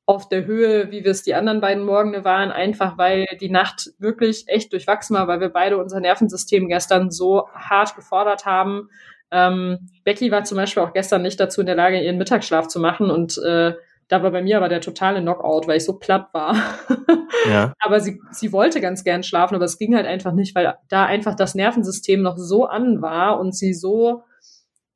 [0.07, 3.91] auf der Höhe, wie wir es die anderen beiden Morgene waren, einfach weil die Nacht
[3.97, 8.89] wirklich echt durchwachsen war, weil wir beide unser Nervensystem gestern so hart gefordert haben.
[9.31, 12.79] Ähm, Becky war zum Beispiel auch gestern nicht dazu in der Lage, ihren Mittagsschlaf zu
[12.79, 13.73] machen und äh,
[14.07, 16.55] da war bei mir aber der totale Knockout, weil ich so platt war.
[17.47, 17.73] Ja.
[17.79, 21.05] aber sie, sie wollte ganz gern schlafen, aber es ging halt einfach nicht, weil da
[21.05, 24.23] einfach das Nervensystem noch so an war und sie so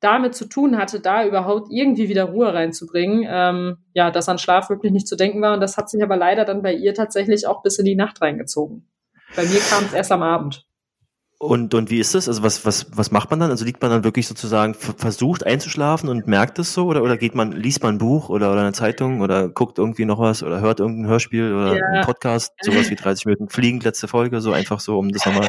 [0.00, 4.68] damit zu tun hatte, da überhaupt irgendwie wieder Ruhe reinzubringen, ähm, ja, dass an Schlaf
[4.68, 5.54] wirklich nicht zu denken war.
[5.54, 8.20] Und das hat sich aber leider dann bei ihr tatsächlich auch bis in die Nacht
[8.20, 8.88] reingezogen.
[9.36, 10.66] Bei mir kam es erst am Abend.
[11.42, 12.28] Und, und wie ist das?
[12.28, 13.50] Also was, was, was macht man dann?
[13.50, 16.84] Also liegt man dann wirklich sozusagen versucht einzuschlafen und merkt es so?
[16.84, 20.04] Oder, oder geht man, liest man ein Buch oder, oder eine Zeitung oder guckt irgendwie
[20.04, 21.82] noch was oder hört irgendein Hörspiel oder ja.
[21.82, 25.48] einen Podcast, sowas wie 30 Minuten fliegend, letzte Folge, so einfach so, um das nochmal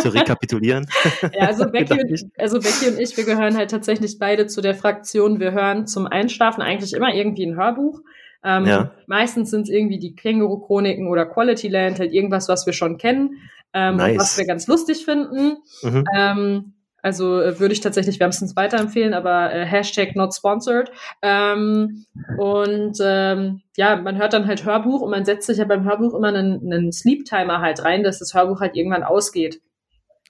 [0.00, 0.88] zu rekapitulieren?
[1.32, 4.74] Ja, also Becky, und, also Becky und ich, wir gehören halt tatsächlich beide zu der
[4.74, 8.00] Fraktion, wir hören zum Einschlafen eigentlich immer irgendwie ein Hörbuch.
[8.42, 8.90] Ähm, ja.
[9.06, 13.36] Meistens sind es irgendwie die Känguru-Chroniken oder Quality Land, halt irgendwas, was wir schon kennen
[13.72, 14.18] ähm, nice.
[14.18, 15.58] was wir ganz lustig finden.
[15.82, 16.04] Mhm.
[16.14, 20.90] Ähm, also äh, würde ich tatsächlich wärmstens weiterempfehlen, aber äh, Hashtag not sponsored.
[21.22, 22.04] Ähm,
[22.38, 26.14] und ähm, ja, man hört dann halt Hörbuch und man setzt sich ja beim Hörbuch
[26.14, 29.60] immer einen, einen Sleep-Timer halt rein, dass das Hörbuch halt irgendwann ausgeht.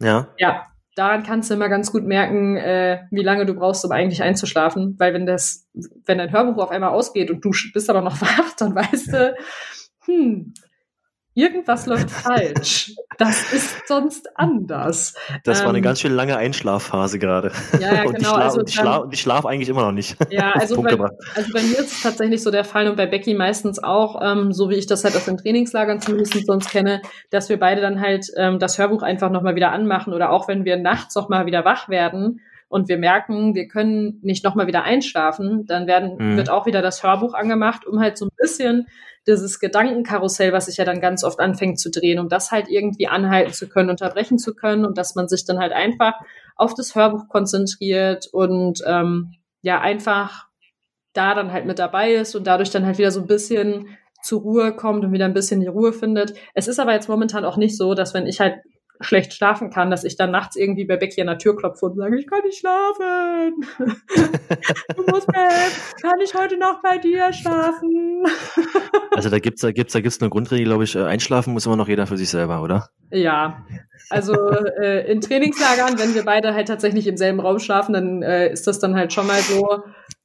[0.01, 0.29] Ja.
[0.39, 4.23] Ja, daran kannst du immer ganz gut merken, äh, wie lange du brauchst, um eigentlich
[4.23, 4.97] einzuschlafen.
[4.99, 5.69] Weil wenn das,
[6.05, 9.35] wenn dein Hörbuch auf einmal ausgeht und du bist aber noch wach, dann weißt du,
[10.05, 10.55] hm,
[11.35, 12.95] irgendwas läuft falsch.
[13.19, 15.15] Das ist sonst anders.
[15.45, 17.53] Das war eine ähm, ganz schön lange Einschlafphase gerade.
[17.79, 18.09] Ja, ja, genau.
[18.09, 20.17] Und ich, schlaf, also und ich, schlaf, und ich schlaf eigentlich immer noch nicht.
[20.31, 23.35] Ja, also bei, also bei mir ist es tatsächlich so der Fall und bei Becky
[23.35, 27.49] meistens auch, ähm, so wie ich das halt aus den Trainingslagern zumindest sonst kenne, dass
[27.49, 30.77] wir beide dann halt ähm, das Hörbuch einfach nochmal wieder anmachen oder auch wenn wir
[30.77, 32.41] nachts nochmal wieder wach werden,
[32.71, 36.37] und wir merken, wir können nicht nochmal wieder einschlafen, dann werden, mhm.
[36.37, 38.87] wird auch wieder das Hörbuch angemacht, um halt so ein bisschen
[39.27, 43.07] dieses Gedankenkarussell, was sich ja dann ganz oft anfängt zu drehen, um das halt irgendwie
[43.07, 46.15] anhalten zu können, unterbrechen zu können und dass man sich dann halt einfach
[46.57, 50.47] auf das Hörbuch konzentriert und ähm, ja einfach
[51.13, 53.89] da dann halt mit dabei ist und dadurch dann halt wieder so ein bisschen
[54.23, 56.35] zur Ruhe kommt und wieder ein bisschen die Ruhe findet.
[56.55, 58.57] Es ist aber jetzt momentan auch nicht so, dass wenn ich halt
[59.01, 61.97] schlecht schlafen kann, dass ich dann nachts irgendwie bei Becky an der Tür klopfe und
[61.97, 63.67] sage, ich kann nicht schlafen.
[64.97, 65.95] du musst mir helfen.
[66.03, 68.25] Kann ich heute noch bei dir schlafen?
[69.13, 71.77] also da gibt's da gibt's da gibt's eine Grundregel, glaube ich, äh, einschlafen muss immer
[71.77, 72.91] noch jeder für sich selber, oder?
[73.11, 73.65] Ja.
[74.11, 74.35] Also
[74.83, 78.67] äh, in Trainingslagern, wenn wir beide halt tatsächlich im selben Raum schlafen, dann äh, ist
[78.67, 79.83] das dann halt schon mal so,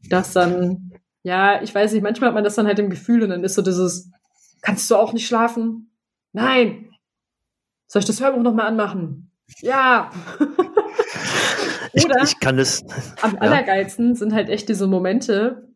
[0.09, 0.91] dass dann
[1.23, 3.55] ja, ich weiß nicht, manchmal hat man das dann halt im Gefühl und dann ist
[3.55, 4.11] so dieses
[4.61, 5.91] kannst du auch nicht schlafen?
[6.33, 6.89] Nein,
[7.87, 9.31] soll ich das Hörbuch nochmal anmachen?
[9.61, 10.11] Ja.
[11.93, 12.83] Oder ich, ich, kann das.
[13.21, 13.41] Am ja.
[13.41, 15.69] allergeilsten sind halt echt diese Momente,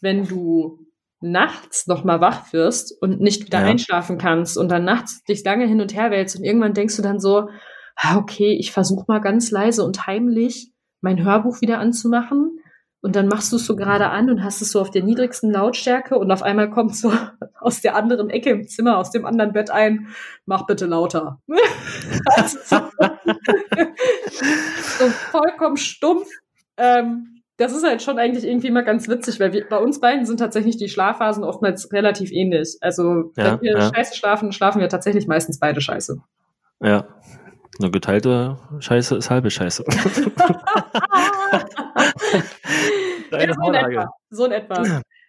[0.00, 0.86] wenn du
[1.20, 3.66] nachts nochmal wach wirst und nicht wieder ja.
[3.66, 7.02] einschlafen kannst und dann nachts dich lange hin und her wälzt und irgendwann denkst du
[7.02, 7.48] dann so,
[7.96, 12.60] ah, okay, ich versuche mal ganz leise und heimlich mein Hörbuch wieder anzumachen
[13.00, 15.52] und dann machst du es so gerade an und hast es so auf der niedrigsten
[15.52, 17.12] Lautstärke und auf einmal kommt so
[17.60, 20.08] aus der anderen Ecke im Zimmer, aus dem anderen Bett ein,
[20.44, 21.40] mach bitte lauter.
[24.98, 26.28] so vollkommen stumpf.
[26.76, 30.26] Ähm, das ist halt schon eigentlich irgendwie mal ganz witzig, weil wir, bei uns beiden
[30.26, 32.76] sind tatsächlich die Schlafphasen oftmals relativ ähnlich.
[32.80, 33.94] Also Ja, wenn wir ja.
[33.94, 36.20] scheiße schlafen, schlafen wir tatsächlich meistens beide scheiße.
[36.82, 37.06] Ja.
[37.78, 39.84] Eine geteilte Scheiße ist halbe Scheiße.
[43.30, 44.10] Deine ja, so in etwa.
[44.30, 44.82] So in etwa.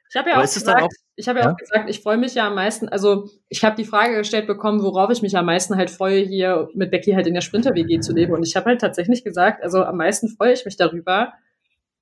[0.09, 1.51] Ich habe ja auch gesagt, auch- ich habe ja, Ja?
[1.51, 4.81] auch gesagt, ich freue mich ja am meisten, also ich habe die Frage gestellt bekommen,
[4.83, 8.13] worauf ich mich am meisten halt freue, hier mit Becky halt in der Sprinter-WG zu
[8.13, 8.33] leben.
[8.33, 11.33] Und ich habe halt tatsächlich gesagt, also am meisten freue ich mich darüber,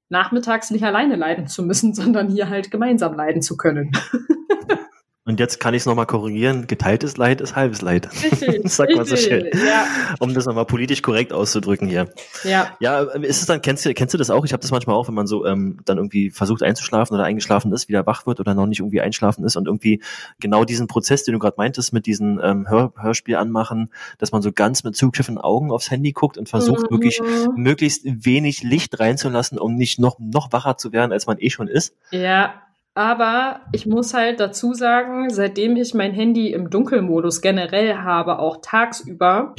[0.10, 3.92] nachmittags nicht alleine leiden zu müssen, sondern hier halt gemeinsam leiden zu können.
[5.28, 6.68] Und jetzt kann ich es nochmal korrigieren.
[6.68, 8.08] Geteiltes Leid ist halbes Leid.
[8.24, 8.62] Richtig.
[8.72, 9.48] Sagt man so schön.
[9.54, 9.88] Ja,
[10.20, 12.10] Um das nochmal politisch korrekt auszudrücken hier.
[12.44, 12.78] ja.
[12.80, 14.46] Ja, ist es dann, kennst du, kennst du das auch?
[14.46, 17.74] Ich habe das manchmal auch, wenn man so ähm, dann irgendwie versucht einzuschlafen oder eingeschlafen
[17.74, 20.00] ist, wieder wach wird oder noch nicht irgendwie einschlafen ist und irgendwie
[20.40, 24.44] genau diesen Prozess, den du gerade meintest, mit diesem ähm, Hör Hörspiel anmachen, dass man
[24.44, 27.54] so ganz mit zugekniffenen Augen aufs Handy guckt und versucht wirklich Mhm.
[27.64, 31.68] möglichst wenig Licht reinzulassen, um nicht noch, noch wacher zu werden, als man eh schon
[31.68, 31.96] ist.
[32.12, 32.62] Ja,
[32.96, 38.58] aber ich muss halt dazu sagen, seitdem ich mein Handy im Dunkelmodus generell habe, auch
[38.62, 39.54] tagsüber,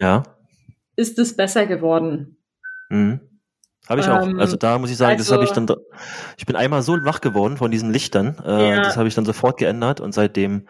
[0.00, 0.22] Ja.
[0.96, 2.38] ist es besser geworden.
[2.88, 3.20] Mhm.
[3.88, 4.22] Habe ich auch.
[4.26, 5.66] Ähm, Also da muss ich sagen, das also- habe ich dann,
[6.36, 8.82] ich bin einmal so wach geworden von diesen Lichtern, äh, Ja.
[8.82, 10.66] das habe ich dann sofort geändert und seitdem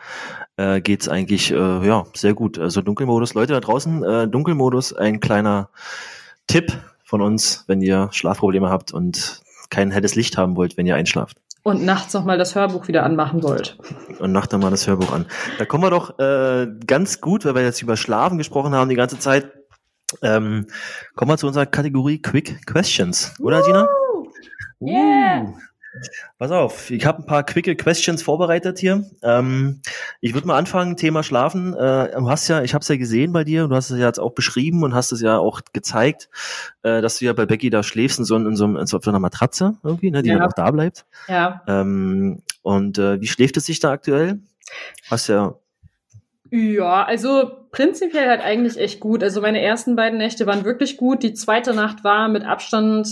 [0.57, 2.59] äh, geht's eigentlich äh, ja sehr gut.
[2.59, 5.71] Also Dunkelmodus, Leute da draußen, äh, Dunkelmodus, ein kleiner
[6.47, 6.73] Tipp
[7.05, 11.39] von uns, wenn ihr Schlafprobleme habt und kein helles Licht haben wollt, wenn ihr einschlaft.
[11.63, 13.77] Und nachts noch mal das Hörbuch wieder anmachen wollt.
[14.19, 15.27] Und macht dann mal das Hörbuch an.
[15.59, 18.97] Da kommen wir doch äh, ganz gut, weil wir jetzt über Schlafen gesprochen haben die
[18.97, 19.53] ganze Zeit.
[20.23, 20.67] Ähm,
[21.15, 23.87] kommen wir zu unserer Kategorie Quick Questions, oder Gina?
[24.81, 25.43] Yeah.
[25.43, 25.55] Uh.
[26.39, 29.05] Pass auf, ich habe ein paar quicke Questions vorbereitet hier.
[29.23, 29.81] Ähm,
[30.21, 31.75] ich würde mal anfangen, Thema Schlafen.
[31.75, 34.07] Äh, du hast ja, ich habe es ja gesehen bei dir, du hast es ja
[34.07, 36.29] jetzt auch beschrieben und hast es ja auch gezeigt,
[36.83, 39.05] äh, dass du ja bei Becky da schläfst in so, in so, in so auf
[39.05, 40.39] so einer Matratze irgendwie, ne, die Ja.
[40.39, 41.07] dann auch da bleibt.
[41.29, 41.63] Ja.
[41.67, 44.39] Ähm, und äh, wie schläft es sich da aktuell?
[45.11, 45.57] Hast ja,
[46.51, 49.23] Ja, also prinzipiell halt eigentlich echt gut.
[49.25, 51.23] Also meine ersten beiden Nächte waren wirklich gut.
[51.25, 53.09] Die zweite Nacht war mit Abstand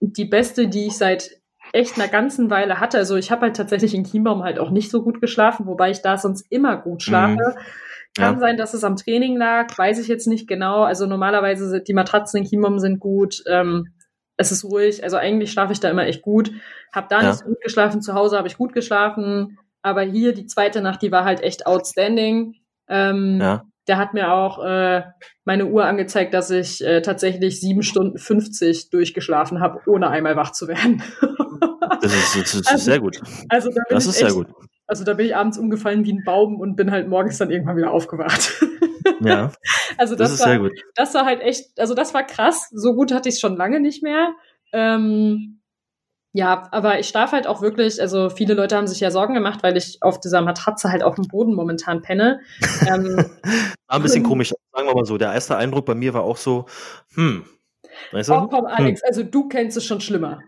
[0.00, 1.37] die beste, die ich seit
[1.72, 2.98] echt einer ganzen Weile hatte.
[2.98, 6.02] Also ich habe halt tatsächlich in Chiembaum halt auch nicht so gut geschlafen, wobei ich
[6.02, 7.54] da sonst immer gut schlafe.
[8.16, 8.40] Kann Ja.
[8.40, 10.82] sein, dass es am Training lag, weiß ich jetzt nicht genau.
[10.82, 13.42] Also normalerweise sind die Matratzen in Chiembaum sind gut.
[13.46, 13.88] Ähm,
[14.36, 15.02] es ist ruhig.
[15.04, 16.50] Also eigentlich schlafe ich da immer echt gut.
[16.92, 17.28] Hab da Ja.
[17.28, 18.00] nicht so gut geschlafen.
[18.02, 19.58] Zu Hause habe ich gut geschlafen.
[19.82, 22.54] Aber hier die zweite Nacht, die war halt echt outstanding.
[22.88, 23.64] Ähm, ja.
[23.86, 25.02] Der hat mir auch äh,
[25.44, 30.52] meine Uhr angezeigt, dass ich äh, tatsächlich sieben Stunden 50 durchgeschlafen habe, ohne einmal wach
[30.52, 31.02] zu werden.
[32.02, 33.20] Das ist, das ist Also, sehr gut.
[33.48, 34.46] Also da bin Das ich ist sehr echt, gut.
[34.86, 37.76] Also da bin ich abends umgefallen wie ein Baum und bin halt morgens dann irgendwann
[37.76, 38.64] wieder aufgewacht.
[39.20, 39.52] Ja,
[39.98, 40.72] also das, das, ist war, sehr gut.
[40.94, 42.68] das war halt echt, also das war krass.
[42.72, 44.34] So gut hatte ich es schon lange nicht mehr.
[44.72, 45.60] Ähm,
[46.32, 49.62] ja, aber ich schlafe halt auch wirklich, also viele Leute haben sich ja Sorgen gemacht,
[49.62, 52.40] weil ich auf dieser Matratze halt auf dem Boden momentan penne.
[52.86, 53.16] ähm,
[53.88, 55.16] War ein bisschen komisch, sagen wir mal so.
[55.16, 56.66] Der erste Eindruck bei mir war auch so,
[57.14, 57.44] hm,
[58.12, 58.34] weißt du?
[58.34, 60.40] oh komm, Alex, also du kennst es schon schlimmer.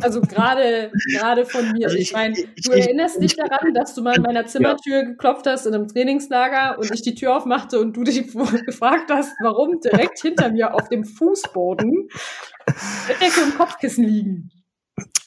[0.00, 1.86] Also gerade gerade von mir.
[1.86, 5.04] Also ich ich- meine, du ich- erinnerst dich daran, dass du mal an meiner Zimmertür
[5.04, 8.26] geklopft hast in einem Trainingslager und ich die Tür aufmachte und du dich
[8.66, 12.08] gefragt hast, warum direkt hinter mir auf dem Fußboden
[13.08, 14.50] Bettdecke und Kopfkissen liegen.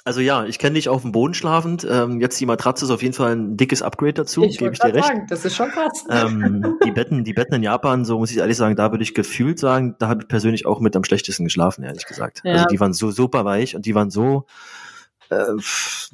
[0.03, 1.87] Also ja, ich kenne dich auf dem Boden schlafend.
[1.89, 4.93] Ähm, jetzt die Matratze ist auf jeden Fall ein dickes Upgrade dazu, gebe ich dir
[4.93, 5.05] recht.
[5.05, 6.05] sagen, das ist schon krass.
[6.09, 9.13] ähm, die Betten, die Betten in Japan, so muss ich ehrlich sagen, da würde ich
[9.13, 12.41] gefühlt sagen, da habe ich persönlich auch mit am schlechtesten geschlafen, ehrlich gesagt.
[12.43, 12.53] Ja.
[12.53, 14.45] Also die waren so super weich und die waren so
[15.29, 15.35] äh,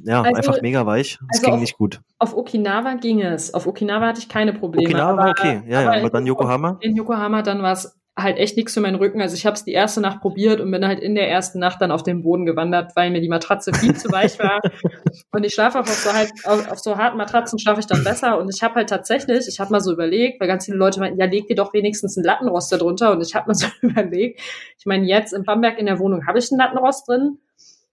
[0.03, 1.17] ja, Also- einfach mega weich.
[1.31, 2.01] Es also ging auf- nicht gut.
[2.19, 3.53] Auf Okinawa ging es.
[3.53, 4.87] Auf Okinawa hatte ich keine Probleme.
[4.89, 6.77] Okinawa aber- okay, ja, ja, aber aber dann Yokohama.
[6.81, 9.21] In Yokohama dann war es halt echt nichts für meinen Rücken.
[9.21, 11.80] Also ich habe es die erste Nacht probiert und bin halt in der ersten Nacht
[11.82, 14.60] dann auf den Boden gewandert, weil mir die Matratze viel zu weich war.
[15.32, 18.03] Und ich schlafe auch auf so, halt, auf, auf so harten Matratzen schlafe ich dann
[18.03, 18.39] besser.
[18.39, 21.19] Und ich habe halt tatsächlich, ich habe mal so überlegt, weil ganz viele Leute meinten,
[21.19, 23.12] ja, leg dir doch wenigstens einen Lattenrost drunter.
[23.12, 24.39] Und ich habe mal so überlegt,
[24.80, 27.38] ich meine, jetzt in Bamberg in der Wohnung habe ich einen Lattenrost drin,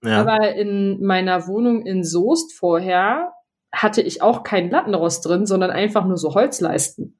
[0.03, 0.21] Ja.
[0.21, 3.31] aber in meiner Wohnung in Soest vorher
[3.71, 7.19] hatte ich auch keinen Lattenrost drin, sondern einfach nur so Holzleisten.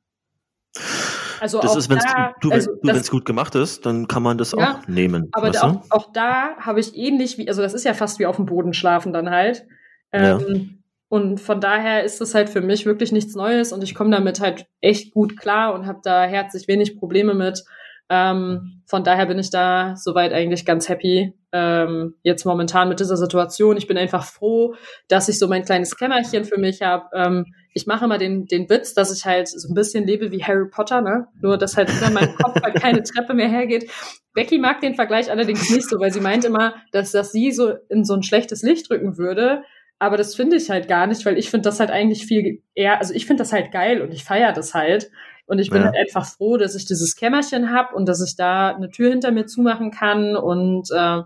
[1.39, 4.07] Also das auch ist, wenn da, du, also wenn das- es gut gemacht ist, dann
[4.07, 5.29] kann man das Ja, auch nehmen.
[5.33, 8.25] aber da, auch, auch da habe ich ähnlich wie, also das ist ja fast wie
[8.25, 9.65] auf dem Boden schlafen dann halt.
[10.13, 10.39] Ja.
[10.39, 14.09] Ähm, Und von daher ist es halt für mich wirklich nichts Neues und ich komme
[14.09, 17.63] damit halt echt gut klar und habe da herzlich wenig Probleme mit.
[18.09, 21.33] Ähm, von daher bin ich da soweit eigentlich ganz happy.
[21.55, 23.77] Ähm, jetzt momentan mit dieser Situation.
[23.77, 24.75] Ich bin einfach froh,
[25.07, 27.05] dass ich so mein kleines Kämmerchen für mich habe.
[27.13, 30.43] Ähm, ich mache immer den, den Witz, dass ich halt so ein bisschen lebe wie
[30.43, 31.27] Harry Potter, ne?
[31.41, 33.89] Nur, dass halt über meinem Kopf halt keine Treppe mehr hergeht.
[34.33, 37.73] Becky mag den Vergleich allerdings nicht so, weil sie meint immer, dass das sie so
[37.87, 39.63] in so ein schlechtes Licht rücken würde.
[39.97, 42.99] Aber das finde ich halt gar nicht, weil ich finde das halt eigentlich viel eher,
[42.99, 45.09] also ich finde das halt geil und ich feiere das halt.
[45.47, 45.85] Und ich bin ja.
[45.87, 49.31] halt einfach froh, dass ich dieses Kämmerchen habe und dass ich da eine Tür hinter
[49.31, 51.21] mir zumachen kann und äh,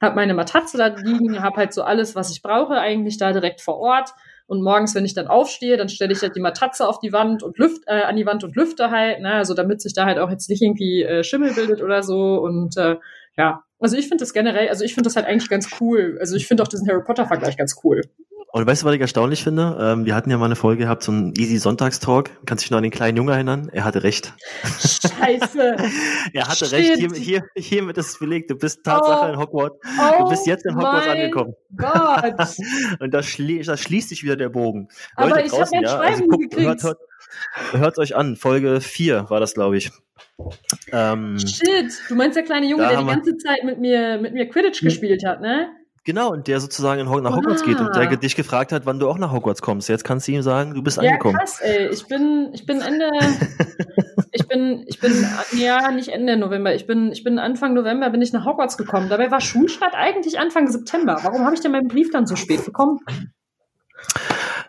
[0.00, 3.60] habe meine Matratze da liegen, habe halt so alles, was ich brauche, eigentlich da direkt
[3.60, 4.10] vor Ort.
[4.46, 7.42] Und morgens, wenn ich dann aufstehe, dann stelle ich halt die Matratze auf die Wand
[7.42, 10.18] und lüft, äh, an die Wand und lüfte halt, ne, also damit sich da halt
[10.18, 12.36] auch jetzt nicht irgendwie äh, Schimmel bildet oder so.
[12.40, 12.96] Und äh,
[13.36, 16.16] ja, also ich finde das generell, also ich finde das halt eigentlich ganz cool.
[16.20, 18.02] Also ich finde auch diesen Harry Potter-Vergleich ganz cool.
[18.56, 19.76] Und weißt du, was ich erstaunlich finde?
[19.78, 22.30] Ähm, wir hatten ja mal eine Folge gehabt, so ein Easy Sonntagstalk.
[22.46, 23.68] Kannst dich noch an den kleinen Junge erinnern?
[23.70, 24.32] Er hatte recht.
[24.62, 25.76] Scheiße.
[26.32, 26.72] er hatte Shit.
[26.72, 26.96] recht.
[26.96, 28.50] Hier, hier, hiermit ist es belegt.
[28.50, 29.32] Du bist Tatsache oh.
[29.34, 29.76] in Hogwarts.
[29.84, 31.52] Oh du bist jetzt in Hogwarts angekommen.
[31.76, 32.56] Gott.
[33.00, 34.88] Und da, schlie da, schließt sich wieder der Bogen.
[35.16, 36.66] Aber Leute, ich habe mein ja, Schreiben also guckt, gekriegt.
[36.66, 36.98] Hört, hört,
[37.72, 38.36] hört euch an.
[38.36, 39.90] Folge 4 war das, glaube ich.
[40.92, 44.48] Ähm, Shit, du meinst der kleine Junge, der die ganze Zeit mit mir, mit mir
[44.48, 44.88] Quidditch hm.
[44.88, 45.68] gespielt hat, ne?
[46.06, 49.18] Genau, und der sozusagen nach Hogwarts geht und der dich gefragt hat, wann du auch
[49.18, 49.88] nach Hogwarts kommst.
[49.88, 51.34] Jetzt kannst du ihm sagen, du bist ja, angekommen.
[51.34, 51.88] Ja, krass, ey.
[51.88, 53.10] Ich bin, ich bin Ende,
[54.30, 55.26] ich bin, ich bin,
[55.58, 56.76] ja, nicht Ende November.
[56.76, 59.08] Ich bin, ich bin Anfang November bin ich nach Hogwarts gekommen.
[59.08, 61.18] Dabei war Schulstart eigentlich Anfang September.
[61.22, 63.00] Warum habe ich denn meinen Brief dann so spät bekommen?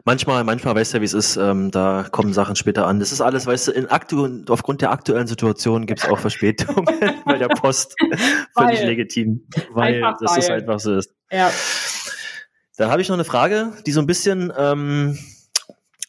[0.05, 2.99] Manchmal, manchmal weißt du ja, wie es ist, ähm, da kommen Sachen später an.
[2.99, 6.85] Das ist alles, weißt du, in aktu aufgrund der aktuellen Situation gibt es auch Verspätungen
[7.25, 7.95] bei der Post.
[8.57, 9.47] Völlig legitim.
[9.71, 10.39] Weil das weil.
[10.39, 11.13] ist einfach so ist.
[11.31, 11.51] Ja.
[12.77, 15.17] Dann habe ich noch eine Frage, die so ein bisschen ähm,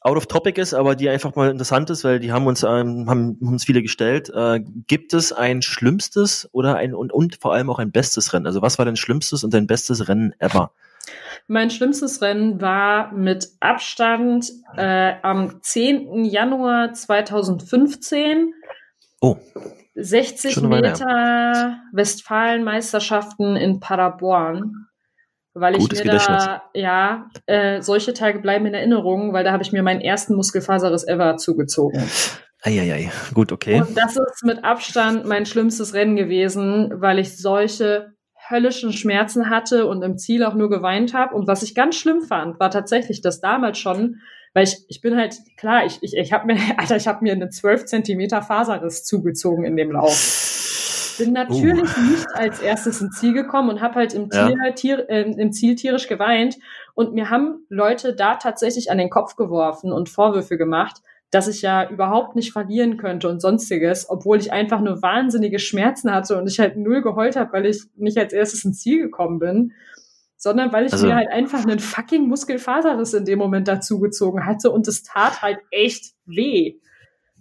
[0.01, 3.09] out of topic ist, aber die einfach mal interessant ist, weil die haben uns ähm,
[3.09, 4.31] haben uns viele gestellt.
[4.35, 8.46] Äh, gibt es ein schlimmstes oder ein und, und vor allem auch ein bestes Rennen?
[8.46, 10.72] Also was war dein schlimmstes und dein bestes Rennen ever?
[11.47, 16.25] Mein schlimmstes Rennen war mit Abstand äh, am 10.
[16.25, 18.53] Januar 2015.
[19.21, 19.37] Oh.
[19.94, 24.87] 60 Meter Westfalenmeisterschaften in Paderborn.
[25.55, 29.62] Weil ich Gutes mir da, ja, äh, solche Tage bleiben in Erinnerung, weil da habe
[29.62, 32.01] ich mir meinen ersten Muskelfaserriss ever zugezogen.
[32.62, 33.81] Eieiei, gut, okay.
[33.81, 38.12] Und das ist mit Abstand mein schlimmstes Rennen gewesen, weil ich solche
[38.48, 41.34] höllischen Schmerzen hatte und im Ziel auch nur geweint habe.
[41.34, 44.20] Und was ich ganz schlimm fand, war tatsächlich, dass damals schon,
[44.54, 47.32] weil ich, ich bin halt, klar, ich, ich, ich habe mir, Alter, ich habe mir
[47.32, 51.16] eine 12 Zentimeter Faserriss zugezogen in dem Lauf.
[51.18, 52.00] Bin natürlich uh.
[52.00, 54.72] nicht als erstes ins Ziel gekommen und habe halt im, Tier, ja.
[54.72, 56.56] Tier, äh, im Ziel tierisch geweint.
[56.94, 61.62] Und mir haben Leute da tatsächlich an den Kopf geworfen und Vorwürfe gemacht, dass ich
[61.62, 66.48] ja überhaupt nicht verlieren könnte und sonstiges, obwohl ich einfach nur wahnsinnige Schmerzen hatte und
[66.48, 69.72] ich halt null geheult habe, weil ich nicht als erstes ins Ziel gekommen bin,
[70.36, 74.70] sondern weil ich also, mir halt einfach einen fucking Muskelfaserriss in dem Moment dazugezogen hatte
[74.70, 76.76] und es tat halt echt weh.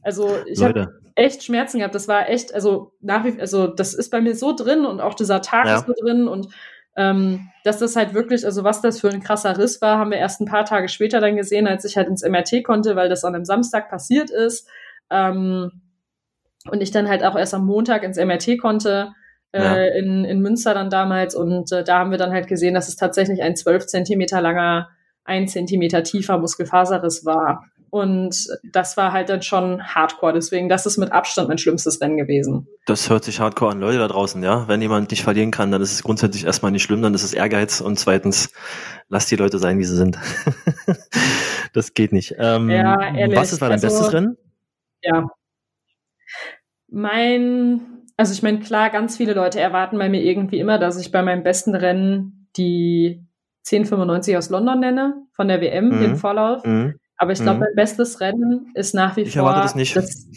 [0.02, 1.96] Also ich habe echt Schmerzen gehabt.
[1.96, 5.14] Das war echt, also nach wie also das ist bei mir so drin und auch
[5.14, 5.78] dieser Tag ja.
[5.78, 6.50] ist so drin und
[6.98, 10.18] ähm, dass das halt wirklich, also was das für ein krasser Riss war, haben wir
[10.18, 13.24] erst ein paar Tage später dann gesehen, als ich halt ins MRT konnte, weil das
[13.24, 14.68] an einem Samstag passiert ist.
[15.12, 15.72] Ähm,
[16.70, 19.14] und ich dann halt auch erst am Montag ins MRT konnte,
[19.52, 19.76] äh, ja.
[19.96, 21.36] in, in Münster dann damals.
[21.36, 24.90] Und äh, da haben wir dann halt gesehen, dass es tatsächlich ein zwölf Zentimeter langer,
[25.24, 27.66] ein Zentimeter tiefer Muskelfaserriss war.
[27.98, 30.34] Und das war halt dann schon Hardcore.
[30.34, 32.68] Deswegen, das ist mit Abstand mein schlimmstes Rennen gewesen.
[32.86, 34.68] Das hört sich Hardcore an, Leute da draußen, ja.
[34.68, 37.34] Wenn jemand nicht verlieren kann, dann ist es grundsätzlich erstmal nicht schlimm, dann ist es
[37.34, 38.52] Ehrgeiz und zweitens,
[39.10, 40.18] lasst die Leute sein, wie sie sind.
[41.74, 42.36] das geht nicht.
[42.38, 43.38] Ähm, ja, ehrlich.
[43.38, 44.38] Was war dein also, bestes Rennen?
[45.02, 45.28] Ja.
[46.90, 51.12] Mein, also ich meine, klar, ganz viele Leute erwarten bei mir irgendwie immer, dass ich
[51.12, 53.28] bei meinem besten Rennen die
[53.66, 56.00] 1095 aus London nenne, von der WM, mhm.
[56.00, 56.64] den Vorlauf.
[56.66, 56.96] Mhm.
[57.18, 57.66] Aber ich glaube, mhm.
[57.66, 59.96] mein bestes Rennen ist nach wie ich vor das nicht.
[59.96, 60.28] Das,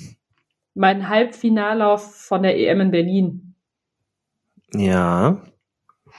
[0.75, 3.55] mein Halbfinallauf von der EM in Berlin.
[4.73, 5.43] Ja.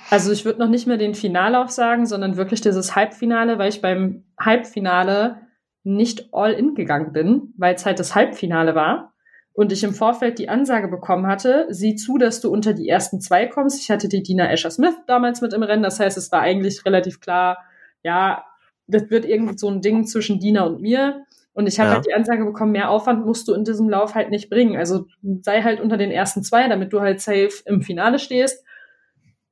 [0.10, 3.82] Also ich würde noch nicht mehr den Finallauf sagen, sondern wirklich dieses Halbfinale, weil ich
[3.82, 5.48] beim Halbfinale
[5.84, 9.14] nicht all in gegangen bin, weil es halt das Halbfinale war
[9.54, 13.20] und ich im Vorfeld die Ansage bekommen hatte, sieh zu, dass du unter die ersten
[13.20, 13.82] zwei kommst.
[13.82, 16.86] Ich hatte die Dina Escher Smith damals mit im Rennen, das heißt, es war eigentlich
[16.86, 17.58] relativ klar,
[18.04, 18.46] ja,
[18.92, 21.26] das wird irgendwie so ein Ding zwischen Dina und mir.
[21.54, 21.96] Und ich habe ja.
[21.96, 24.78] halt die Ansage bekommen, mehr Aufwand musst du in diesem Lauf halt nicht bringen.
[24.78, 25.06] Also
[25.42, 28.64] sei halt unter den ersten zwei, damit du halt safe im Finale stehst.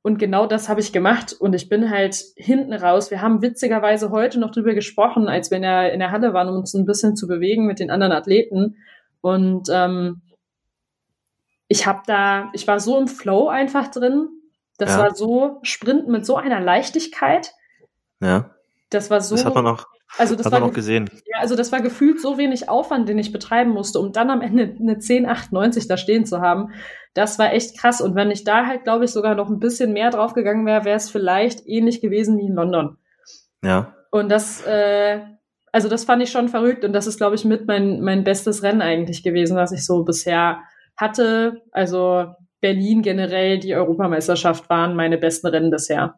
[0.02, 1.36] Und genau das habe ich gemacht.
[1.38, 3.12] Und ich bin halt hinten raus.
[3.12, 6.48] Wir haben witzigerweise heute noch drüber gesprochen, als wir in der, in der Halle waren,
[6.48, 8.78] um uns ein bisschen zu bewegen mit den anderen Athleten.
[9.20, 10.22] Und ähm,
[11.68, 14.30] ich habe da, ich war so im Flow einfach drin,
[14.78, 15.00] Das Ja.
[15.00, 17.52] war so Sprinten mit so einer Leichtigkeit.
[18.22, 18.56] Ja,
[18.90, 19.36] Das war so.
[19.36, 19.88] das hat man noch,
[20.18, 21.10] also das hat war man noch ge- gesehen.
[21.26, 24.42] ja, also das war gefühlt so wenig Aufwand, den ich betreiben musste, um dann am
[24.42, 26.72] Ende eine 10,98 da stehen zu haben.
[27.14, 28.02] Das war echt krass.
[28.02, 30.98] Und wenn ich da halt, glaube ich, sogar noch ein bisschen mehr draufgegangen wäre, wäre
[30.98, 32.98] es vielleicht ähnlich gewesen wie in London.
[33.64, 35.20] Ja, Und das, äh,
[35.72, 38.64] also das fand ich schon verrückt und das ist, glaube ich, mit mein, mein bestes
[38.64, 40.62] Rennen eigentlich gewesen, was ich so bisher
[40.98, 41.62] hatte.
[41.72, 46.16] Also Berlin generell, die Europameisterschaft waren meine besten Rennen bisher.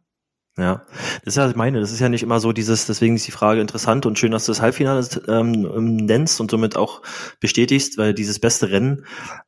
[0.57, 0.81] Ja,
[1.23, 3.31] das ist ja, ich meine, das ist ja nicht immer so dieses, deswegen ist die
[3.31, 7.01] Frage interessant und schön, dass du das Halbfinale ähm, ähm, nennst und somit auch
[7.39, 9.05] bestätigst, weil dieses beste Rennen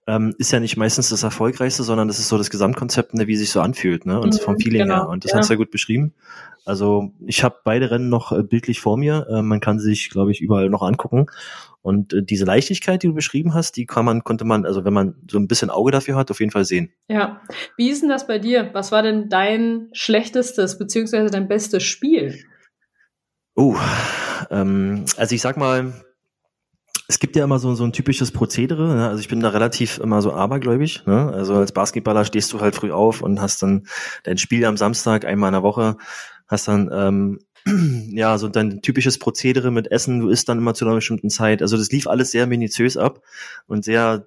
[0.07, 3.33] ähm, ist ja nicht meistens das erfolgreichste, sondern das ist so das Gesamtkonzept, ne, wie
[3.33, 5.09] es sich so anfühlt, ne, und Mhm, vom Feeling genau, her.
[5.09, 5.39] Und das ja.
[5.39, 6.13] hast du ja gut beschrieben.
[6.65, 9.27] Also ich habe beide Rennen noch äh, bildlich vor mir.
[9.29, 11.25] Äh, man kann sie sich, glaube ich, überall noch angucken.
[11.81, 14.93] Und äh, diese Leichtigkeit, die du beschrieben hast, die kann man, konnte man, also wenn
[14.93, 16.93] man so ein bisschen Auge dafür hat, auf jeden Fall sehen.
[17.09, 17.41] Ja.
[17.75, 18.69] Wie ist denn das bei dir?
[18.73, 22.39] Was war denn dein schlechtestes beziehungsweise dein bestes Spiel?
[23.55, 23.75] Oh,
[24.49, 25.93] ähm, also ich sag mal,
[27.07, 28.95] es gibt ja immer so, so ein typisches Prozedere.
[28.95, 29.07] Ne?
[29.07, 31.05] Also ich bin da relativ immer so abergläubig.
[31.05, 31.31] Ne?
[31.33, 33.87] Also als Basketballer stehst du halt früh auf und hast dann
[34.23, 35.97] dein Spiel am Samstag einmal in der Woche,
[36.47, 37.39] hast dann ähm,
[38.15, 40.21] ja so dein typisches Prozedere mit Essen.
[40.21, 41.61] Du isst dann immer zu einer bestimmten Zeit.
[41.61, 43.21] Also das lief alles sehr minutiös ab
[43.67, 44.25] und sehr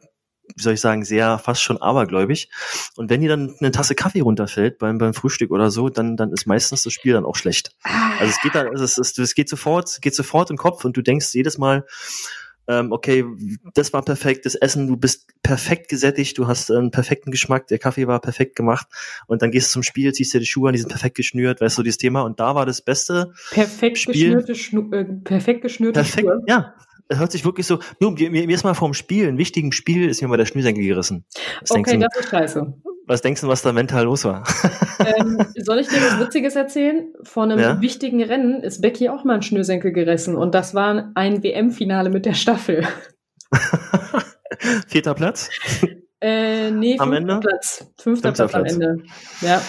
[0.55, 2.51] wie soll ich sagen, sehr fast schon abergläubig.
[2.95, 6.31] Und wenn dir dann eine Tasse Kaffee runterfällt beim, beim Frühstück oder so, dann, dann
[6.31, 7.75] ist meistens das Spiel dann auch schlecht.
[7.83, 10.97] Also es geht dann, also es, ist, es geht sofort, geht sofort im Kopf und
[10.97, 11.85] du denkst jedes Mal,
[12.69, 13.25] ähm, okay,
[13.75, 17.79] das war perfekt, das Essen, du bist perfekt gesättigt, du hast einen perfekten Geschmack, der
[17.79, 18.87] Kaffee war perfekt gemacht
[19.27, 21.61] und dann gehst du zum Spiel, ziehst dir die Schuhe an, die sind perfekt geschnürt,
[21.61, 24.37] weißt du, dieses Thema und da war das Beste, Perfekt Spiel.
[24.37, 26.43] geschnürte, Schnu äh, perfekt geschnürte perfekt, Schuhe.
[26.47, 26.75] ja,
[27.09, 30.09] es hört sich wirklich so, nur, mir, mir ist mal vorm Spiel, ein wichtigen Spiel,
[30.09, 31.25] ist mir mal der Schnürsenkel gerissen.
[31.61, 32.75] Was, Okay, denkst du, das ist scheiße.
[33.07, 34.45] was denkst du, was da mental los war?
[35.19, 37.13] ähm, soll ich dir was Witziges erzählen?
[37.23, 37.81] Vor einem Ja.
[37.81, 42.27] wichtigen Rennen ist Becky auch mal ein Schnürsenkel gerissen und das war ein WM-Finale mit
[42.27, 42.87] der Staffel.
[44.89, 45.51] Vierter Platz?
[46.27, 47.39] Äh, nee, Am Ende?
[47.41, 47.87] Platz.
[47.99, 48.73] Fünfter, Fünfter Platz am Platz.
[48.75, 49.03] Ende.
[49.43, 49.63] Ja.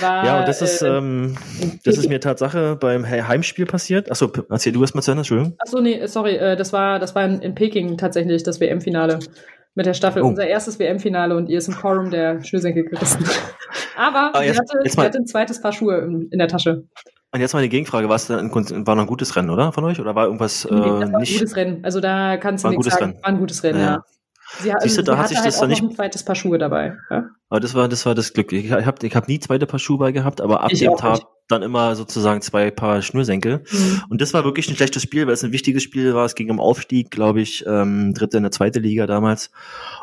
[0.00, 1.36] War, Ja, und das ist, äh, ähm,
[1.84, 4.10] das ist mir Tatsache beim He- Heimspiel passiert.
[4.10, 5.54] Achso, erzähl du erst mal zu Ende, Entschuldigung.
[5.58, 9.20] Achso, nee, sorry, äh, das war, das war in, in Peking tatsächlich das WM-Finale
[9.76, 10.22] mit der Staffel.
[10.22, 10.26] Oh.
[10.26, 13.24] Unser erstes WM-Finale und ihr ist im Forum der Schnürsenkel gerissen.
[13.96, 16.38] Aber Ah, sie, jetzt- hatte, jetzt sie mal- hatte ein zweites Paar Schuhe in, in
[16.38, 16.82] der Tasche.
[17.34, 18.50] Und jetzt mal die Gegenfrage, war es ein,
[18.86, 19.72] war noch ein gutes Rennen, oder?
[19.72, 20.00] Von euch?
[20.00, 21.38] Oder war irgendwas äh, Nee, das war ein nicht?
[21.38, 21.84] gutes Rennen.
[21.84, 23.04] Also da kannst du War ein nichts sagen.
[23.12, 23.22] Rennen.
[23.22, 23.84] War ein gutes Rennen, Ja.
[23.86, 24.02] ja.
[24.60, 25.92] Sie, hat, Siehst du, sie da hat hatte sich halt das auch dann nicht- ein
[25.92, 26.96] zweites Paar Schuhe dabei.
[27.10, 27.24] Ja?
[27.52, 28.50] Aber das war, das war das Glück.
[28.54, 31.16] Ich habe ich hab nie zweite Paar Schuhe bei gehabt, aber ab Ich dem Tag
[31.16, 31.26] nicht.
[31.48, 33.62] dann immer sozusagen zwei Paar Schnürsenkel.
[33.70, 34.02] Mhm.
[34.08, 36.24] Und das war wirklich ein schlechtes Spiel, weil es ein wichtiges Spiel war.
[36.24, 39.50] Es ging um Aufstieg, glaube ich, ähm, dritte in der zweite Liga damals.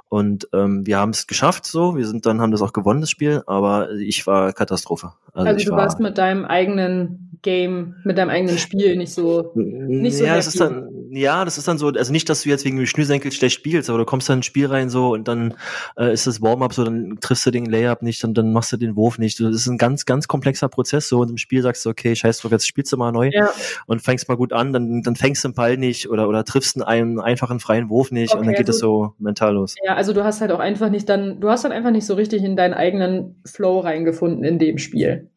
[0.10, 1.98] Und ähm, wir haben es geschafft so.
[1.98, 5.14] Wir sind dann, haben das auch gewonnen, das Spiel, aber ich war Katastrophe.
[5.34, 9.52] Also, Also du war, warst mit deinem eigenen Game, mit deinem eigenen Spiel nicht so.
[9.56, 12.50] Nicht so ja, das ist dann, ja, das ist dann so, also nicht, dass du
[12.50, 15.28] jetzt wegen dem Schnürsenkel schlecht spielst, aber du kommst dann ins Spiel rein so und
[15.28, 15.56] dann
[15.98, 18.78] äh, ist das Warm-up so, dann triffst du den Layup nicht und dann machst du
[18.78, 19.40] den Wurf nicht.
[19.40, 22.40] Das ist ein ganz, ganz komplexer Prozess so und im Spiel sagst du, okay, scheiß
[22.40, 23.50] drauf, jetzt spielst du mal neu Ja,
[23.88, 26.82] und fängst mal gut an, dann, dann fängst du den Ball nicht oder, oder triffst
[26.82, 29.76] einen, einfachen freien Wurf nicht und Okay, dann geht es so mental los.
[29.84, 32.14] ja, also du hast halt auch einfach nicht dann, du hast dann einfach nicht so
[32.14, 35.30] richtig in deinen eigenen Flow reingefunden in dem Spiel.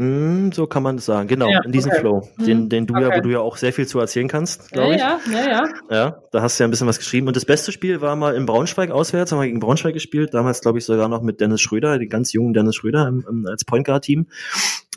[0.00, 2.00] Mm, so kann man das sagen, genau, Ja, in diesem okay.
[2.00, 3.18] Flow, den, Mhm, den du ja, okay.
[3.18, 5.00] wo du ja auch sehr viel zu erzählen kannst, Ja, glaube ich.
[5.00, 5.68] ja, ja, ja.
[5.90, 7.26] Ja, da hast du ja ein bisschen was geschrieben.
[7.26, 10.34] Und das beste Spiel war mal in Braunschweig auswärts, haben wir gegen Braunschweig gespielt.
[10.34, 13.46] Damals, glaube ich, sogar noch mit Dennis Schröder, den ganz jungen Dennis Schröder im, im,
[13.46, 14.28] als Point Guard Team.